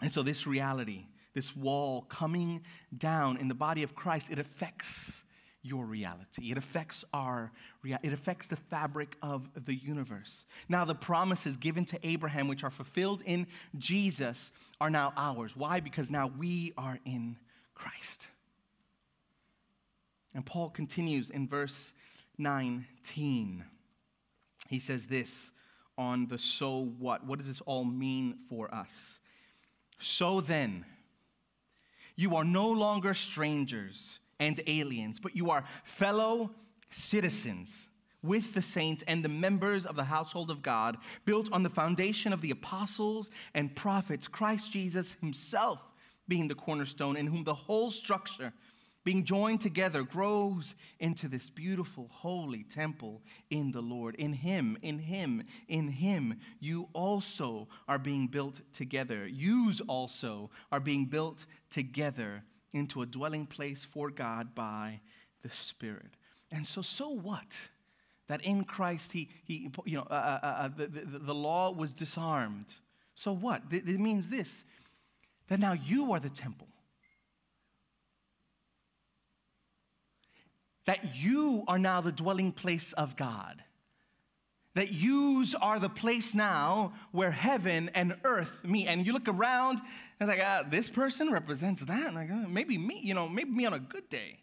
And 0.00 0.12
so, 0.12 0.22
this 0.22 0.46
reality, 0.46 1.06
this 1.34 1.56
wall 1.56 2.02
coming 2.02 2.62
down 2.96 3.38
in 3.38 3.48
the 3.48 3.56
body 3.56 3.82
of 3.82 3.96
Christ, 3.96 4.30
it 4.30 4.38
affects 4.38 5.24
your 5.62 5.84
reality. 5.84 6.52
It 6.52 6.56
affects 6.56 7.04
our 7.12 7.50
reality. 7.82 8.06
it 8.06 8.14
affects 8.14 8.46
the 8.46 8.56
fabric 8.56 9.16
of 9.20 9.50
the 9.64 9.74
universe. 9.74 10.46
Now 10.68 10.84
the 10.84 10.94
promises 10.94 11.56
given 11.56 11.86
to 11.86 11.98
Abraham 12.06 12.46
which 12.46 12.62
are 12.62 12.70
fulfilled 12.70 13.24
in 13.26 13.48
Jesus 13.76 14.52
are 14.80 14.90
now 14.90 15.12
ours. 15.16 15.56
Why? 15.56 15.80
Because 15.80 16.08
now 16.08 16.30
we 16.38 16.72
are 16.78 17.00
in 17.04 17.36
Christ. 17.74 18.28
And 20.34 20.46
Paul 20.46 20.70
continues 20.70 21.30
in 21.30 21.48
verse 21.48 21.92
19. 22.38 23.64
He 24.68 24.80
says 24.80 25.06
this 25.06 25.30
on 25.98 26.26
the 26.28 26.38
so 26.38 26.92
what. 26.98 27.26
What 27.26 27.38
does 27.38 27.48
this 27.48 27.60
all 27.62 27.84
mean 27.84 28.36
for 28.48 28.72
us? 28.72 29.20
So 29.98 30.40
then, 30.40 30.84
you 32.16 32.36
are 32.36 32.44
no 32.44 32.68
longer 32.70 33.14
strangers 33.14 34.18
and 34.38 34.60
aliens, 34.66 35.18
but 35.20 35.36
you 35.36 35.50
are 35.50 35.64
fellow 35.84 36.50
citizens 36.88 37.88
with 38.22 38.54
the 38.54 38.62
saints 38.62 39.02
and 39.06 39.24
the 39.24 39.28
members 39.28 39.86
of 39.86 39.96
the 39.96 40.04
household 40.04 40.50
of 40.50 40.62
God, 40.62 40.98
built 41.24 41.50
on 41.52 41.62
the 41.62 41.70
foundation 41.70 42.32
of 42.32 42.40
the 42.40 42.50
apostles 42.50 43.30
and 43.54 43.74
prophets, 43.74 44.28
Christ 44.28 44.72
Jesus 44.72 45.16
himself 45.20 45.80
being 46.28 46.48
the 46.48 46.54
cornerstone, 46.54 47.16
in 47.16 47.26
whom 47.26 47.44
the 47.44 47.54
whole 47.54 47.90
structure 47.90 48.52
being 49.02 49.24
joined 49.24 49.60
together, 49.60 50.02
grows 50.02 50.74
into 50.98 51.26
this 51.26 51.48
beautiful, 51.48 52.08
holy 52.12 52.64
temple 52.64 53.22
in 53.48 53.72
the 53.72 53.80
Lord. 53.80 54.14
In 54.16 54.34
Him, 54.34 54.76
in 54.82 54.98
Him, 54.98 55.44
in 55.68 55.88
Him, 55.88 56.38
you 56.58 56.88
also 56.92 57.68
are 57.88 57.98
being 57.98 58.26
built 58.26 58.60
together. 58.74 59.26
Yous 59.26 59.80
also 59.88 60.50
are 60.70 60.80
being 60.80 61.06
built 61.06 61.46
together 61.70 62.44
into 62.72 63.00
a 63.00 63.06
dwelling 63.06 63.46
place 63.46 63.84
for 63.84 64.10
God 64.10 64.54
by 64.54 65.00
the 65.42 65.50
Spirit. 65.50 66.16
And 66.50 66.66
so, 66.66 66.82
so 66.82 67.08
what? 67.08 67.56
That 68.28 68.42
in 68.42 68.64
Christ, 68.64 69.12
he, 69.12 69.30
he 69.44 69.70
you 69.86 69.96
know, 69.96 70.06
uh, 70.10 70.38
uh, 70.42 70.46
uh, 70.46 70.68
the, 70.68 70.86
the, 70.86 71.18
the 71.18 71.34
law 71.34 71.72
was 71.72 71.94
disarmed. 71.94 72.74
So 73.14 73.32
what? 73.32 73.62
It 73.70 73.86
means 73.98 74.28
this 74.28 74.64
that 75.48 75.58
now 75.58 75.72
you 75.72 76.12
are 76.12 76.20
the 76.20 76.30
temple 76.30 76.68
that 80.86 81.16
you 81.16 81.64
are 81.68 81.78
now 81.78 82.00
the 82.00 82.12
dwelling 82.12 82.52
place 82.52 82.92
of 82.94 83.16
God. 83.16 83.62
That 84.74 84.92
yous 84.92 85.54
are 85.54 85.80
the 85.80 85.88
place 85.88 86.34
now 86.34 86.92
where 87.10 87.32
heaven 87.32 87.90
and 87.94 88.16
earth 88.24 88.64
meet. 88.64 88.86
And 88.86 89.04
you 89.04 89.12
look 89.12 89.28
around, 89.28 89.78
and 89.78 90.28
it's 90.30 90.38
like, 90.38 90.46
ah, 90.46 90.64
this 90.68 90.88
person 90.88 91.30
represents 91.32 91.80
that. 91.80 92.06
And 92.06 92.14
like, 92.14 92.28
oh, 92.32 92.46
maybe 92.48 92.78
me, 92.78 93.00
you 93.02 93.14
know, 93.14 93.28
maybe 93.28 93.50
me 93.50 93.66
on 93.66 93.74
a 93.74 93.80
good 93.80 94.08
day. 94.08 94.38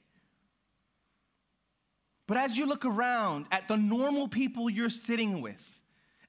But 2.27 2.37
as 2.37 2.57
you 2.57 2.65
look 2.65 2.83
around 2.83 3.45
at 3.51 3.69
the 3.69 3.77
normal 3.77 4.27
people 4.27 4.69
you're 4.69 4.89
sitting 4.89 5.41
with, 5.41 5.76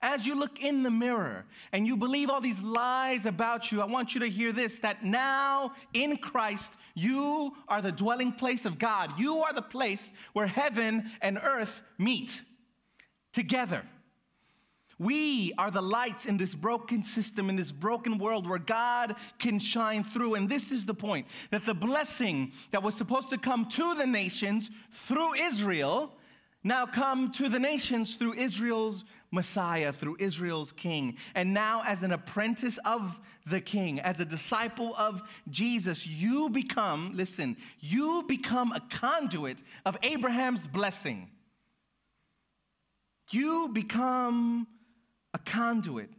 as 0.00 0.24
you 0.24 0.34
look 0.36 0.62
in 0.62 0.82
the 0.82 0.90
mirror 0.90 1.44
and 1.72 1.86
you 1.86 1.96
believe 1.96 2.30
all 2.30 2.40
these 2.40 2.62
lies 2.62 3.26
about 3.26 3.72
you, 3.72 3.80
I 3.80 3.86
want 3.86 4.14
you 4.14 4.20
to 4.20 4.28
hear 4.28 4.52
this 4.52 4.78
that 4.80 5.04
now 5.04 5.72
in 5.92 6.16
Christ, 6.16 6.74
you 6.94 7.56
are 7.68 7.82
the 7.82 7.92
dwelling 7.92 8.32
place 8.32 8.64
of 8.64 8.78
God. 8.78 9.18
You 9.18 9.38
are 9.38 9.52
the 9.52 9.62
place 9.62 10.12
where 10.34 10.46
heaven 10.46 11.10
and 11.20 11.38
earth 11.42 11.82
meet 11.98 12.42
together. 13.32 13.82
We 15.00 15.52
are 15.58 15.70
the 15.70 15.82
lights 15.82 16.26
in 16.26 16.36
this 16.36 16.54
broken 16.56 17.04
system, 17.04 17.48
in 17.48 17.56
this 17.56 17.70
broken 17.70 18.18
world 18.18 18.48
where 18.48 18.58
God 18.58 19.14
can 19.38 19.60
shine 19.60 20.02
through. 20.02 20.34
And 20.34 20.48
this 20.48 20.72
is 20.72 20.86
the 20.86 20.94
point 20.94 21.26
that 21.50 21.64
the 21.64 21.74
blessing 21.74 22.52
that 22.72 22.82
was 22.82 22.96
supposed 22.96 23.30
to 23.30 23.38
come 23.38 23.66
to 23.70 23.94
the 23.94 24.06
nations 24.06 24.70
through 24.92 25.34
Israel 25.34 26.14
now 26.64 26.86
come 26.86 27.30
to 27.32 27.48
the 27.48 27.60
nations 27.60 28.16
through 28.16 28.34
Israel's 28.34 29.04
Messiah, 29.30 29.92
through 29.92 30.16
Israel's 30.18 30.72
king. 30.72 31.16
And 31.34 31.52
now, 31.52 31.82
as 31.86 32.02
an 32.02 32.12
apprentice 32.12 32.78
of 32.84 33.20
the 33.46 33.60
king, 33.60 34.00
as 34.00 34.20
a 34.20 34.24
disciple 34.24 34.94
of 34.96 35.22
Jesus, 35.50 36.06
you 36.06 36.48
become, 36.50 37.12
listen, 37.14 37.56
you 37.80 38.24
become 38.26 38.72
a 38.72 38.80
conduit 38.90 39.62
of 39.84 39.96
Abraham's 40.02 40.66
blessing. 40.66 41.30
You 43.30 43.68
become 43.72 44.66
a 45.34 45.38
conduit 45.38 46.10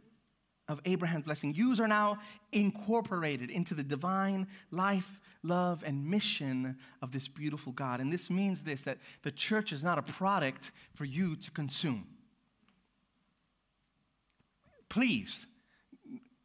of 0.68 0.80
Abraham's 0.84 1.24
blessing. 1.24 1.52
You 1.54 1.74
are 1.82 1.88
now 1.88 2.18
incorporated 2.52 3.50
into 3.50 3.74
the 3.74 3.82
divine 3.82 4.46
life, 4.70 5.20
love, 5.42 5.82
and 5.84 6.08
mission 6.08 6.76
of 7.02 7.10
this 7.10 7.26
beautiful 7.26 7.72
God. 7.72 7.98
And 7.98 8.12
this 8.12 8.30
means 8.30 8.62
this 8.62 8.82
that 8.82 8.98
the 9.22 9.32
church 9.32 9.72
is 9.72 9.82
not 9.82 9.98
a 9.98 10.02
product 10.02 10.70
for 10.94 11.04
you 11.04 11.34
to 11.34 11.50
consume 11.50 12.06
please, 14.90 15.46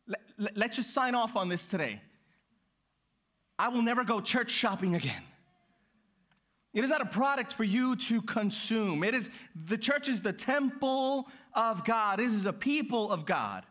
let, 0.07 0.55
let's 0.55 0.77
just 0.77 0.93
sign 0.93 1.15
off 1.15 1.35
on 1.35 1.49
this 1.49 1.67
today. 1.67 2.01
I 3.59 3.67
will 3.69 3.81
never 3.81 4.05
go 4.05 4.21
church 4.21 4.51
shopping 4.51 4.95
again. 4.95 5.23
It 6.73 6.83
is 6.83 6.89
not 6.89 7.01
a 7.01 7.05
product 7.05 7.53
for 7.53 7.63
you 7.63 7.95
to 7.95 8.21
consume. 8.21 9.03
It 9.03 9.15
is 9.15 9.29
the 9.55 9.77
church 9.77 10.09
is 10.09 10.21
the 10.21 10.33
temple 10.33 11.27
of 11.53 11.85
God. 11.85 12.19
It 12.19 12.25
is 12.25 12.43
the 12.43 12.53
people 12.53 13.11
of 13.11 13.25
God. 13.25 13.65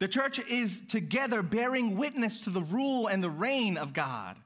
The 0.00 0.08
church 0.08 0.40
is 0.50 0.82
together 0.88 1.42
bearing 1.42 1.96
witness 1.96 2.42
to 2.42 2.50
the 2.50 2.62
rule 2.62 3.06
and 3.06 3.22
the 3.22 3.30
reign 3.30 3.76
of 3.76 3.92
God. 3.92 4.36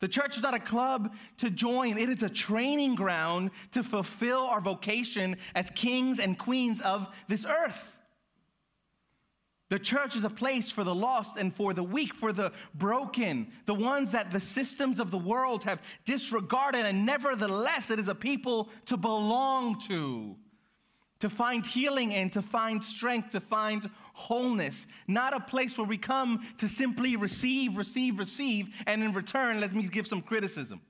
The 0.00 0.08
church 0.08 0.38
is 0.38 0.42
not 0.42 0.54
a 0.54 0.58
club 0.58 1.14
to 1.38 1.50
join, 1.50 1.98
it 1.98 2.08
is 2.08 2.22
a 2.22 2.30
training 2.30 2.94
ground 2.94 3.50
to 3.72 3.82
fulfill 3.82 4.40
our 4.40 4.60
vocation 4.62 5.36
as 5.54 5.70
kings 5.70 6.18
and 6.18 6.38
queens 6.38 6.80
of 6.80 7.08
this 7.28 7.44
earth. 7.44 7.95
The 9.68 9.78
church 9.80 10.14
is 10.14 10.22
a 10.22 10.30
place 10.30 10.70
for 10.70 10.84
the 10.84 10.94
lost 10.94 11.36
and 11.36 11.52
for 11.52 11.74
the 11.74 11.82
weak, 11.82 12.14
for 12.14 12.32
the 12.32 12.52
broken, 12.74 13.48
the 13.66 13.74
ones 13.74 14.12
that 14.12 14.30
the 14.30 14.38
systems 14.38 15.00
of 15.00 15.10
the 15.10 15.18
world 15.18 15.64
have 15.64 15.82
disregarded, 16.04 16.86
and 16.86 17.04
nevertheless, 17.04 17.90
it 17.90 17.98
is 17.98 18.06
a 18.06 18.14
people 18.14 18.68
to 18.86 18.96
belong 18.96 19.80
to, 19.80 20.36
to 21.18 21.28
find 21.28 21.66
healing 21.66 22.14
and 22.14 22.32
to 22.34 22.42
find 22.42 22.82
strength, 22.82 23.30
to 23.30 23.40
find 23.40 23.90
wholeness. 24.12 24.86
Not 25.08 25.34
a 25.34 25.40
place 25.40 25.76
where 25.76 25.86
we 25.86 25.98
come 25.98 26.46
to 26.58 26.68
simply 26.68 27.16
receive, 27.16 27.76
receive, 27.76 28.20
receive, 28.20 28.68
and 28.86 29.02
in 29.02 29.12
return, 29.12 29.60
let 29.60 29.74
me 29.74 29.82
give 29.88 30.06
some 30.06 30.22
criticism. 30.22 30.80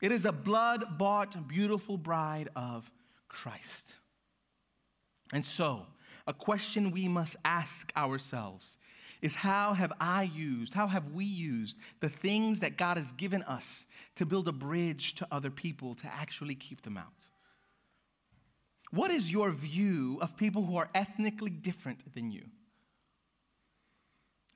It 0.00 0.10
is 0.10 0.24
a 0.24 0.32
blood 0.32 0.96
bought, 0.96 1.48
beautiful 1.48 1.98
bride 1.98 2.48
of 2.56 2.90
Christ. 3.28 3.92
And 5.34 5.44
so, 5.44 5.86
a 6.26 6.34
question 6.34 6.90
we 6.90 7.08
must 7.08 7.36
ask 7.44 7.92
ourselves 7.96 8.76
is 9.22 9.34
how 9.34 9.74
have 9.74 9.92
I 10.00 10.24
used, 10.24 10.74
how 10.74 10.86
have 10.88 11.12
we 11.12 11.24
used 11.24 11.78
the 12.00 12.08
things 12.08 12.60
that 12.60 12.76
God 12.76 12.96
has 12.96 13.12
given 13.12 13.42
us 13.44 13.86
to 14.16 14.26
build 14.26 14.46
a 14.48 14.52
bridge 14.52 15.14
to 15.16 15.26
other 15.30 15.50
people 15.50 15.94
to 15.96 16.06
actually 16.06 16.54
keep 16.54 16.82
them 16.82 16.96
out? 16.96 17.26
What 18.90 19.10
is 19.10 19.32
your 19.32 19.50
view 19.50 20.18
of 20.20 20.36
people 20.36 20.64
who 20.64 20.76
are 20.76 20.88
ethnically 20.94 21.50
different 21.50 22.14
than 22.14 22.30
you? 22.30 22.44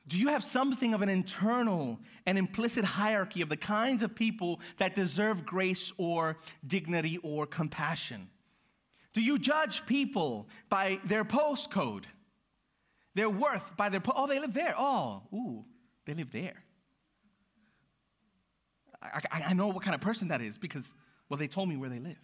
Do 0.06 0.18
you 0.18 0.28
have 0.28 0.42
something 0.42 0.94
of 0.94 1.02
an 1.02 1.08
internal 1.08 1.98
and 2.26 2.36
implicit 2.36 2.84
hierarchy 2.84 3.42
of 3.42 3.48
the 3.48 3.56
kinds 3.56 4.02
of 4.02 4.14
people 4.14 4.60
that 4.78 4.94
deserve 4.94 5.46
grace 5.46 5.92
or 5.98 6.36
dignity 6.66 7.18
or 7.18 7.46
compassion? 7.46 8.28
Do 9.12 9.20
you 9.20 9.38
judge 9.38 9.86
people 9.86 10.48
by 10.68 11.00
their 11.04 11.24
postcode? 11.24 12.04
Their 13.14 13.28
worth 13.28 13.76
by 13.76 13.88
their, 13.88 14.00
po- 14.00 14.12
oh, 14.14 14.26
they 14.26 14.38
live 14.38 14.54
there. 14.54 14.74
Oh, 14.78 15.22
ooh, 15.32 15.64
they 16.06 16.14
live 16.14 16.30
there. 16.30 16.62
I, 19.02 19.20
I, 19.32 19.42
I 19.48 19.52
know 19.54 19.68
what 19.68 19.82
kind 19.82 19.94
of 19.94 20.00
person 20.00 20.28
that 20.28 20.40
is 20.40 20.58
because, 20.58 20.94
well, 21.28 21.38
they 21.38 21.48
told 21.48 21.68
me 21.68 21.76
where 21.76 21.90
they 21.90 21.98
live. 21.98 22.20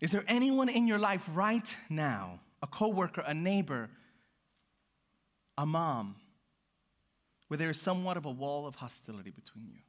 Is 0.00 0.10
there 0.10 0.24
anyone 0.26 0.68
in 0.68 0.86
your 0.86 0.98
life 0.98 1.26
right 1.32 1.76
now, 1.88 2.40
a 2.62 2.66
coworker, 2.66 3.22
a 3.26 3.34
neighbor, 3.34 3.88
a 5.56 5.64
mom, 5.64 6.16
where 7.48 7.58
there 7.58 7.70
is 7.70 7.80
somewhat 7.80 8.16
of 8.16 8.24
a 8.24 8.30
wall 8.30 8.66
of 8.66 8.76
hostility 8.76 9.30
between 9.30 9.68
you. 9.68 9.80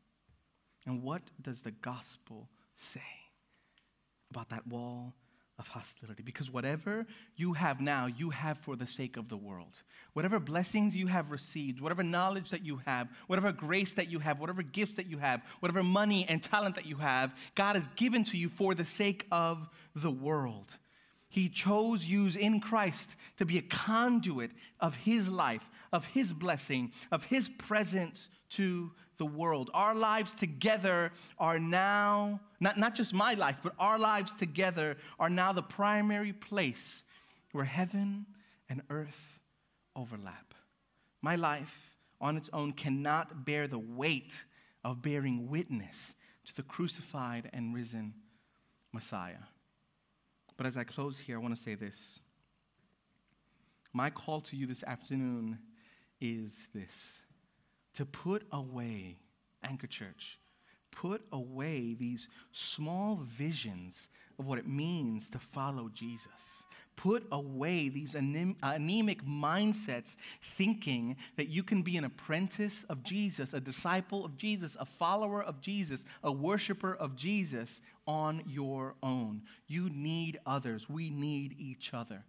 And 0.85 1.01
what 1.03 1.21
does 1.41 1.63
the 1.63 1.71
gospel 1.71 2.49
say 2.75 3.01
about 4.31 4.49
that 4.49 4.67
wall 4.67 5.13
of 5.59 5.67
hostility? 5.67 6.23
Because 6.23 6.51
whatever 6.51 7.05
you 7.35 7.53
have 7.53 7.81
now, 7.81 8.05
you 8.05 8.29
have 8.29 8.57
for 8.57 8.75
the 8.75 8.87
sake 8.87 9.17
of 9.17 9.29
the 9.29 9.37
world. 9.37 9.81
Whatever 10.13 10.39
blessings 10.39 10.95
you 10.95 11.07
have 11.07 11.31
received, 11.31 11.81
whatever 11.81 12.03
knowledge 12.03 12.49
that 12.51 12.65
you 12.65 12.77
have, 12.85 13.07
whatever 13.27 13.51
grace 13.51 13.93
that 13.93 14.09
you 14.09 14.19
have, 14.19 14.39
whatever 14.39 14.61
gifts 14.61 14.95
that 14.95 15.07
you 15.07 15.17
have, 15.17 15.41
whatever 15.59 15.83
money 15.83 16.25
and 16.29 16.43
talent 16.43 16.75
that 16.75 16.85
you 16.85 16.97
have, 16.97 17.33
God 17.55 17.75
has 17.75 17.87
given 17.95 18.23
to 18.25 18.37
you 18.37 18.49
for 18.49 18.75
the 18.75 18.85
sake 18.85 19.25
of 19.31 19.69
the 19.95 20.11
world. 20.11 20.75
He 21.29 21.49
chose 21.49 22.05
you 22.05 22.29
in 22.39 22.61
Christ 22.61 23.15
to 23.37 23.45
be 23.45 23.57
a 23.57 23.61
conduit 23.61 24.51
of 24.79 24.95
His 24.95 25.27
life, 25.27 25.69
of 25.91 26.05
His 26.05 26.31
blessing, 26.33 26.91
of 27.11 27.25
His 27.25 27.49
presence 27.49 28.29
to 28.51 28.91
the 29.17 29.25
world. 29.25 29.69
Our 29.73 29.95
lives 29.95 30.33
together 30.33 31.11
are 31.37 31.59
now, 31.59 32.39
not, 32.59 32.77
not 32.77 32.95
just 32.95 33.13
my 33.13 33.33
life, 33.33 33.57
but 33.63 33.73
our 33.79 33.97
lives 33.97 34.33
together 34.33 34.97
are 35.19 35.29
now 35.29 35.53
the 35.53 35.63
primary 35.63 36.33
place 36.33 37.03
where 37.51 37.65
heaven 37.65 38.25
and 38.69 38.81
earth 38.89 39.39
overlap. 39.95 40.53
My 41.21 41.35
life 41.35 41.91
on 42.21 42.37
its 42.37 42.49
own 42.53 42.73
cannot 42.73 43.45
bear 43.45 43.67
the 43.67 43.79
weight 43.79 44.33
of 44.83 45.01
bearing 45.01 45.49
witness 45.49 46.15
to 46.45 46.55
the 46.55 46.63
crucified 46.63 47.49
and 47.53 47.73
risen 47.73 48.13
Messiah. 48.93 49.45
But 50.55 50.65
as 50.65 50.77
I 50.77 50.83
close 50.83 51.19
here, 51.19 51.37
I 51.37 51.41
want 51.41 51.55
to 51.55 51.61
say 51.61 51.75
this. 51.75 52.19
My 53.93 54.09
call 54.09 54.41
to 54.41 54.55
you 54.55 54.65
this 54.65 54.83
afternoon 54.83 55.59
is 56.19 56.67
this 56.73 57.19
to 57.97 58.05
put 58.05 58.45
away, 58.51 59.17
Anchor 59.63 59.87
Church, 59.87 60.37
put 60.91 61.23
away 61.31 61.95
these 61.95 62.27
small 62.51 63.15
visions 63.25 64.09
of 64.37 64.45
what 64.45 64.59
it 64.59 64.67
means 64.67 65.31
to 65.31 65.39
follow 65.39 65.89
Jesus. 65.89 66.63
Put 66.95 67.25
away 67.31 67.89
these 67.89 68.13
anemic 68.13 69.25
mindsets, 69.25 70.15
thinking 70.43 71.15
that 71.37 71.49
you 71.49 71.63
can 71.63 71.81
be 71.81 71.97
an 71.97 72.03
apprentice 72.03 72.85
of 72.87 73.01
Jesus, 73.01 73.53
a 73.53 73.59
disciple 73.59 74.23
of 74.23 74.37
Jesus, 74.37 74.77
a 74.79 74.85
follower 74.85 75.41
of 75.43 75.59
Jesus, 75.59 76.05
a 76.23 76.31
worshiper 76.31 76.95
of 76.95 77.15
Jesus 77.15 77.81
on 78.05 78.43
your 78.45 78.93
own. 79.01 79.41
You 79.67 79.89
need 79.89 80.39
others. 80.45 80.87
We 80.87 81.09
need 81.09 81.55
each 81.57 81.95
other. 81.95 82.23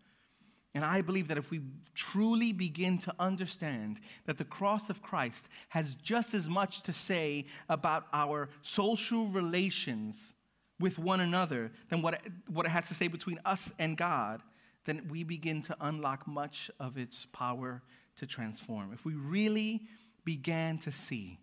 And 0.78 0.84
I 0.84 1.00
believe 1.00 1.26
that 1.26 1.38
if 1.38 1.50
we 1.50 1.60
truly 1.96 2.52
begin 2.52 2.98
to 2.98 3.12
understand 3.18 3.98
that 4.26 4.38
the 4.38 4.44
cross 4.44 4.88
of 4.88 5.02
Christ 5.02 5.48
has 5.70 5.96
just 5.96 6.34
as 6.34 6.48
much 6.48 6.82
to 6.82 6.92
say 6.92 7.46
about 7.68 8.06
our 8.12 8.48
social 8.62 9.26
relations 9.26 10.34
with 10.78 10.96
one 10.96 11.18
another 11.18 11.72
than 11.88 12.00
what 12.00 12.14
it, 12.14 12.20
what 12.46 12.64
it 12.64 12.68
has 12.68 12.86
to 12.86 12.94
say 12.94 13.08
between 13.08 13.40
us 13.44 13.72
and 13.80 13.96
God, 13.96 14.40
then 14.84 15.04
we 15.10 15.24
begin 15.24 15.62
to 15.62 15.76
unlock 15.80 16.28
much 16.28 16.70
of 16.78 16.96
its 16.96 17.26
power 17.32 17.82
to 18.18 18.24
transform. 18.24 18.92
If 18.92 19.04
we 19.04 19.14
really 19.14 19.82
began 20.24 20.78
to 20.78 20.92
see 20.92 21.40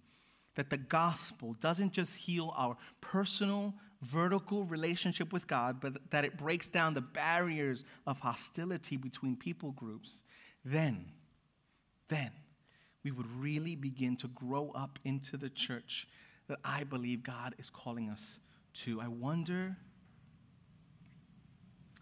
that 0.56 0.70
the 0.70 0.78
gospel 0.78 1.58
doesn't 1.60 1.92
just 1.92 2.16
heal 2.16 2.54
our 2.56 2.78
personal, 3.02 3.74
vertical 4.06 4.64
relationship 4.64 5.34
with 5.34 5.48
God, 5.48 5.80
but 5.82 5.94
that 6.12 6.26
it 6.26 6.38
breaks 6.38 6.68
down 6.68 6.94
the 6.94 7.02
barriers 7.02 7.84
of 8.06 8.20
hostility 8.20 8.98
between 8.98 9.36
people 9.36 9.72
groups, 9.72 10.22
then, 10.64 11.06
then 12.10 12.32
we 13.04 13.12
would 13.12 13.28
really 13.40 13.76
begin 13.76 14.16
to 14.18 14.28
grow 14.30 14.72
up 14.76 15.00
into 15.04 15.38
the 15.38 15.50
church 15.50 16.08
that 16.48 16.60
I 16.64 16.84
believe 16.84 17.24
God 17.24 17.56
is 17.60 17.70
calling 17.70 18.10
us 18.10 18.40
to. 18.84 19.02
I 19.02 19.08
wonder, 19.08 19.78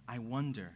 I 0.08 0.20
wonder 0.20 0.72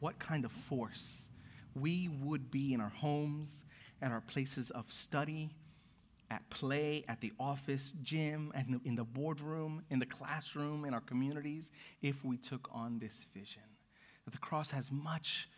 what 0.00 0.18
kind 0.18 0.44
of 0.44 0.52
force 0.52 1.28
we 1.74 2.08
would 2.08 2.50
be 2.50 2.74
in 2.74 2.80
our 2.80 2.90
homes, 2.90 3.64
at 4.00 4.10
our 4.10 4.20
places 4.20 4.70
of 4.70 4.92
study, 4.92 5.50
at 6.32 6.48
play, 6.48 7.04
at 7.08 7.20
the 7.20 7.32
office, 7.38 7.92
gym, 8.02 8.50
and 8.54 8.80
in 8.84 8.94
the 8.94 9.04
boardroom, 9.04 9.82
in 9.90 9.98
the 9.98 10.06
classroom, 10.06 10.84
in 10.86 10.94
our 10.94 11.00
communities, 11.00 11.70
if 12.00 12.24
we 12.24 12.38
took 12.38 12.68
on 12.72 12.98
this 12.98 13.26
vision. 13.34 13.62
That 14.24 14.30
the 14.30 14.38
cross 14.38 14.70
has 14.70 14.90
much, 14.90 15.48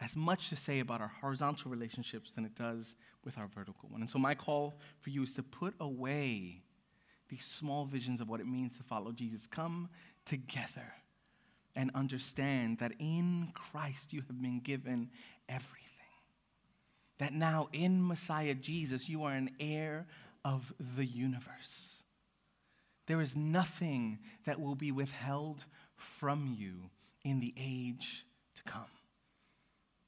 as 0.00 0.16
much 0.16 0.48
to 0.48 0.56
say 0.56 0.80
about 0.80 1.02
our 1.02 1.12
horizontal 1.20 1.70
relationships 1.70 2.32
than 2.32 2.46
it 2.46 2.54
does 2.54 2.96
with 3.24 3.36
our 3.36 3.46
vertical 3.46 3.90
one. 3.90 4.00
And 4.00 4.10
so 4.10 4.18
my 4.18 4.34
call 4.34 4.74
for 5.00 5.10
you 5.10 5.22
is 5.22 5.34
to 5.34 5.42
put 5.42 5.74
away 5.78 6.62
these 7.28 7.44
small 7.44 7.84
visions 7.84 8.20
of 8.20 8.28
what 8.28 8.40
it 8.40 8.46
means 8.46 8.76
to 8.78 8.82
follow 8.82 9.12
Jesus. 9.12 9.46
Come 9.46 9.90
together 10.24 10.94
and 11.76 11.90
understand 11.94 12.78
that 12.78 12.92
in 12.98 13.50
Christ 13.54 14.12
you 14.12 14.22
have 14.28 14.40
been 14.40 14.60
given 14.60 15.10
everything. 15.48 16.01
That 17.22 17.32
now 17.32 17.68
in 17.72 18.04
Messiah 18.04 18.52
Jesus 18.52 19.08
you 19.08 19.22
are 19.22 19.32
an 19.32 19.52
heir 19.60 20.08
of 20.44 20.74
the 20.96 21.06
universe. 21.06 22.02
There 23.06 23.20
is 23.20 23.36
nothing 23.36 24.18
that 24.44 24.60
will 24.60 24.74
be 24.74 24.90
withheld 24.90 25.64
from 25.94 26.56
you 26.58 26.90
in 27.22 27.38
the 27.38 27.54
age 27.56 28.26
to 28.56 28.62
come. 28.64 28.90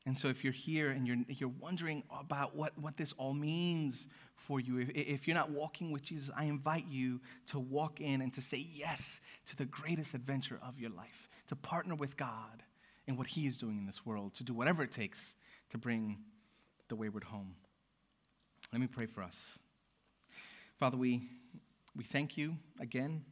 And 0.04 0.18
so, 0.18 0.26
if 0.26 0.42
you're 0.42 0.52
here 0.52 0.90
and 0.90 1.06
you're, 1.06 1.18
you're 1.28 1.52
wondering 1.60 2.02
about 2.10 2.56
what, 2.56 2.76
what 2.76 2.96
this 2.96 3.14
all 3.16 3.32
means 3.32 4.08
for 4.34 4.58
you, 4.58 4.78
if, 4.78 4.90
if 4.90 5.28
you're 5.28 5.36
not 5.36 5.50
walking 5.50 5.92
with 5.92 6.02
Jesus, 6.02 6.30
I 6.36 6.46
invite 6.46 6.88
you 6.88 7.20
to 7.50 7.60
walk 7.60 8.00
in 8.00 8.22
and 8.22 8.32
to 8.32 8.40
say 8.40 8.66
yes 8.74 9.20
to 9.50 9.56
the 9.56 9.66
greatest 9.66 10.14
adventure 10.14 10.58
of 10.66 10.80
your 10.80 10.90
life 10.90 11.28
to 11.46 11.54
partner 11.54 11.94
with 11.94 12.16
God 12.16 12.64
in 13.06 13.16
what 13.16 13.28
He 13.28 13.46
is 13.46 13.56
doing 13.56 13.78
in 13.78 13.86
this 13.86 14.04
world, 14.04 14.34
to 14.34 14.42
do 14.42 14.52
whatever 14.52 14.82
it 14.82 14.90
takes 14.90 15.36
to 15.70 15.78
bring 15.78 16.18
the 16.88 16.96
wayward 16.96 17.24
home. 17.24 17.54
Let 18.72 18.80
me 18.80 18.86
pray 18.86 19.06
for 19.06 19.22
us. 19.22 19.58
Father, 20.78 20.96
we, 20.96 21.22
we 21.96 22.04
thank 22.04 22.36
you 22.36 22.56
again 22.80 23.24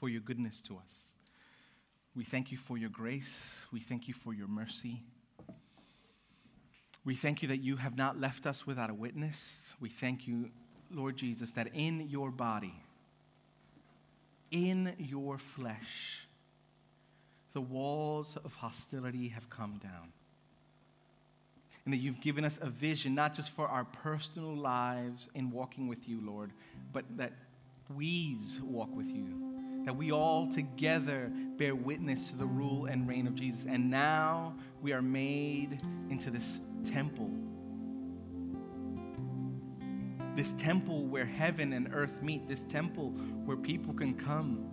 for 0.00 0.08
your 0.08 0.20
goodness 0.20 0.62
to 0.62 0.76
us. 0.78 1.08
We 2.14 2.24
thank 2.24 2.50
you 2.50 2.58
for 2.58 2.76
your 2.76 2.90
grace. 2.90 3.66
We 3.72 3.80
thank 3.80 4.08
you 4.08 4.14
for 4.14 4.34
your 4.34 4.48
mercy. 4.48 5.02
We 7.04 7.14
thank 7.16 7.42
you 7.42 7.48
that 7.48 7.58
you 7.58 7.76
have 7.76 7.96
not 7.96 8.20
left 8.20 8.46
us 8.46 8.66
without 8.66 8.90
a 8.90 8.94
witness. 8.94 9.74
We 9.80 9.88
thank 9.88 10.26
you, 10.26 10.50
Lord 10.90 11.16
Jesus, 11.16 11.50
that 11.52 11.68
in 11.74 12.08
your 12.08 12.30
body, 12.30 12.74
in 14.50 14.94
your 14.98 15.38
flesh, 15.38 16.26
the 17.52 17.60
walls 17.60 18.36
of 18.44 18.54
hostility 18.54 19.28
have 19.28 19.50
come 19.50 19.80
down. 19.82 20.12
And 21.84 21.92
that 21.92 21.98
you've 21.98 22.20
given 22.20 22.44
us 22.44 22.58
a 22.60 22.70
vision, 22.70 23.14
not 23.14 23.34
just 23.34 23.50
for 23.50 23.66
our 23.66 23.84
personal 23.84 24.54
lives 24.54 25.28
in 25.34 25.50
walking 25.50 25.88
with 25.88 26.08
you, 26.08 26.20
Lord, 26.24 26.52
but 26.92 27.04
that 27.16 27.32
we's 27.94 28.60
walk 28.62 28.94
with 28.94 29.10
you. 29.10 29.82
That 29.84 29.96
we 29.96 30.12
all 30.12 30.52
together 30.52 31.32
bear 31.56 31.74
witness 31.74 32.30
to 32.30 32.36
the 32.36 32.46
rule 32.46 32.86
and 32.86 33.08
reign 33.08 33.26
of 33.26 33.34
Jesus. 33.34 33.64
And 33.68 33.90
now 33.90 34.54
we 34.80 34.92
are 34.92 35.02
made 35.02 35.80
into 36.08 36.30
this 36.30 36.60
temple 36.84 37.30
this 40.34 40.54
temple 40.54 41.04
where 41.06 41.26
heaven 41.26 41.72
and 41.72 41.90
earth 41.92 42.22
meet, 42.22 42.48
this 42.48 42.62
temple 42.64 43.10
where 43.44 43.56
people 43.56 43.92
can 43.92 44.14
come 44.14 44.66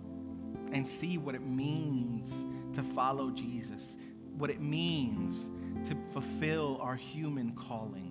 and 0.72 0.86
see 0.86 1.18
what 1.18 1.34
it 1.34 1.42
means 1.42 2.32
to 2.74 2.82
follow 2.82 3.30
Jesus, 3.30 3.96
what 4.38 4.50
it 4.50 4.60
means 4.60 5.50
to 5.86 5.96
fulfill 6.12 6.78
our 6.80 6.96
human 6.96 7.52
calling. 7.52 8.06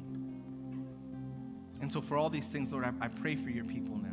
And 1.82 1.92
so, 1.92 2.02
for 2.02 2.18
all 2.18 2.30
these 2.30 2.48
things, 2.48 2.72
Lord, 2.72 2.86
I, 2.86 2.94
I 3.06 3.08
pray 3.08 3.36
for 3.36 3.50
your 3.50 3.66
people 3.66 3.98
now. 3.98 4.10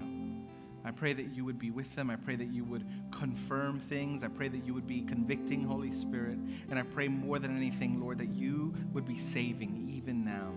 I 0.84 0.92
pray 0.92 1.12
that 1.14 1.34
you 1.34 1.44
would 1.44 1.58
be 1.58 1.70
with 1.70 1.92
them. 1.96 2.10
I 2.10 2.16
pray 2.16 2.36
that 2.36 2.52
you 2.52 2.62
would 2.64 2.86
confirm 3.10 3.80
things. 3.80 4.22
I 4.22 4.28
pray 4.28 4.46
that 4.48 4.64
you 4.64 4.72
would 4.72 4.86
be 4.86 5.00
convicting, 5.00 5.64
Holy 5.64 5.92
Spirit. 5.92 6.38
And 6.70 6.78
I 6.78 6.82
pray 6.82 7.08
more 7.08 7.40
than 7.40 7.56
anything, 7.56 8.00
Lord, 8.00 8.18
that 8.18 8.32
you 8.32 8.72
would 8.92 9.04
be 9.04 9.18
saving 9.18 9.90
even 9.90 10.24
now 10.24 10.52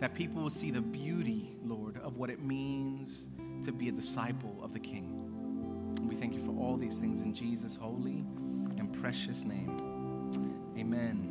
that 0.00 0.14
people 0.14 0.42
will 0.42 0.50
see 0.50 0.70
the 0.70 0.80
beauty, 0.80 1.54
Lord, 1.62 1.98
of 1.98 2.16
what 2.16 2.30
it 2.30 2.42
means 2.42 3.26
to 3.64 3.70
be 3.70 3.88
a 3.88 3.92
disciple 3.92 4.58
of 4.62 4.72
the 4.72 4.80
King. 4.80 6.06
we 6.08 6.16
thank 6.16 6.34
you 6.34 6.40
for 6.40 6.58
all 6.58 6.76
these 6.76 6.96
things 6.96 7.20
in 7.20 7.34
Jesus' 7.34 7.76
holy 7.76 8.24
and 8.78 8.98
precious 9.00 9.44
name. 9.44 10.72
Amen. 10.78 11.30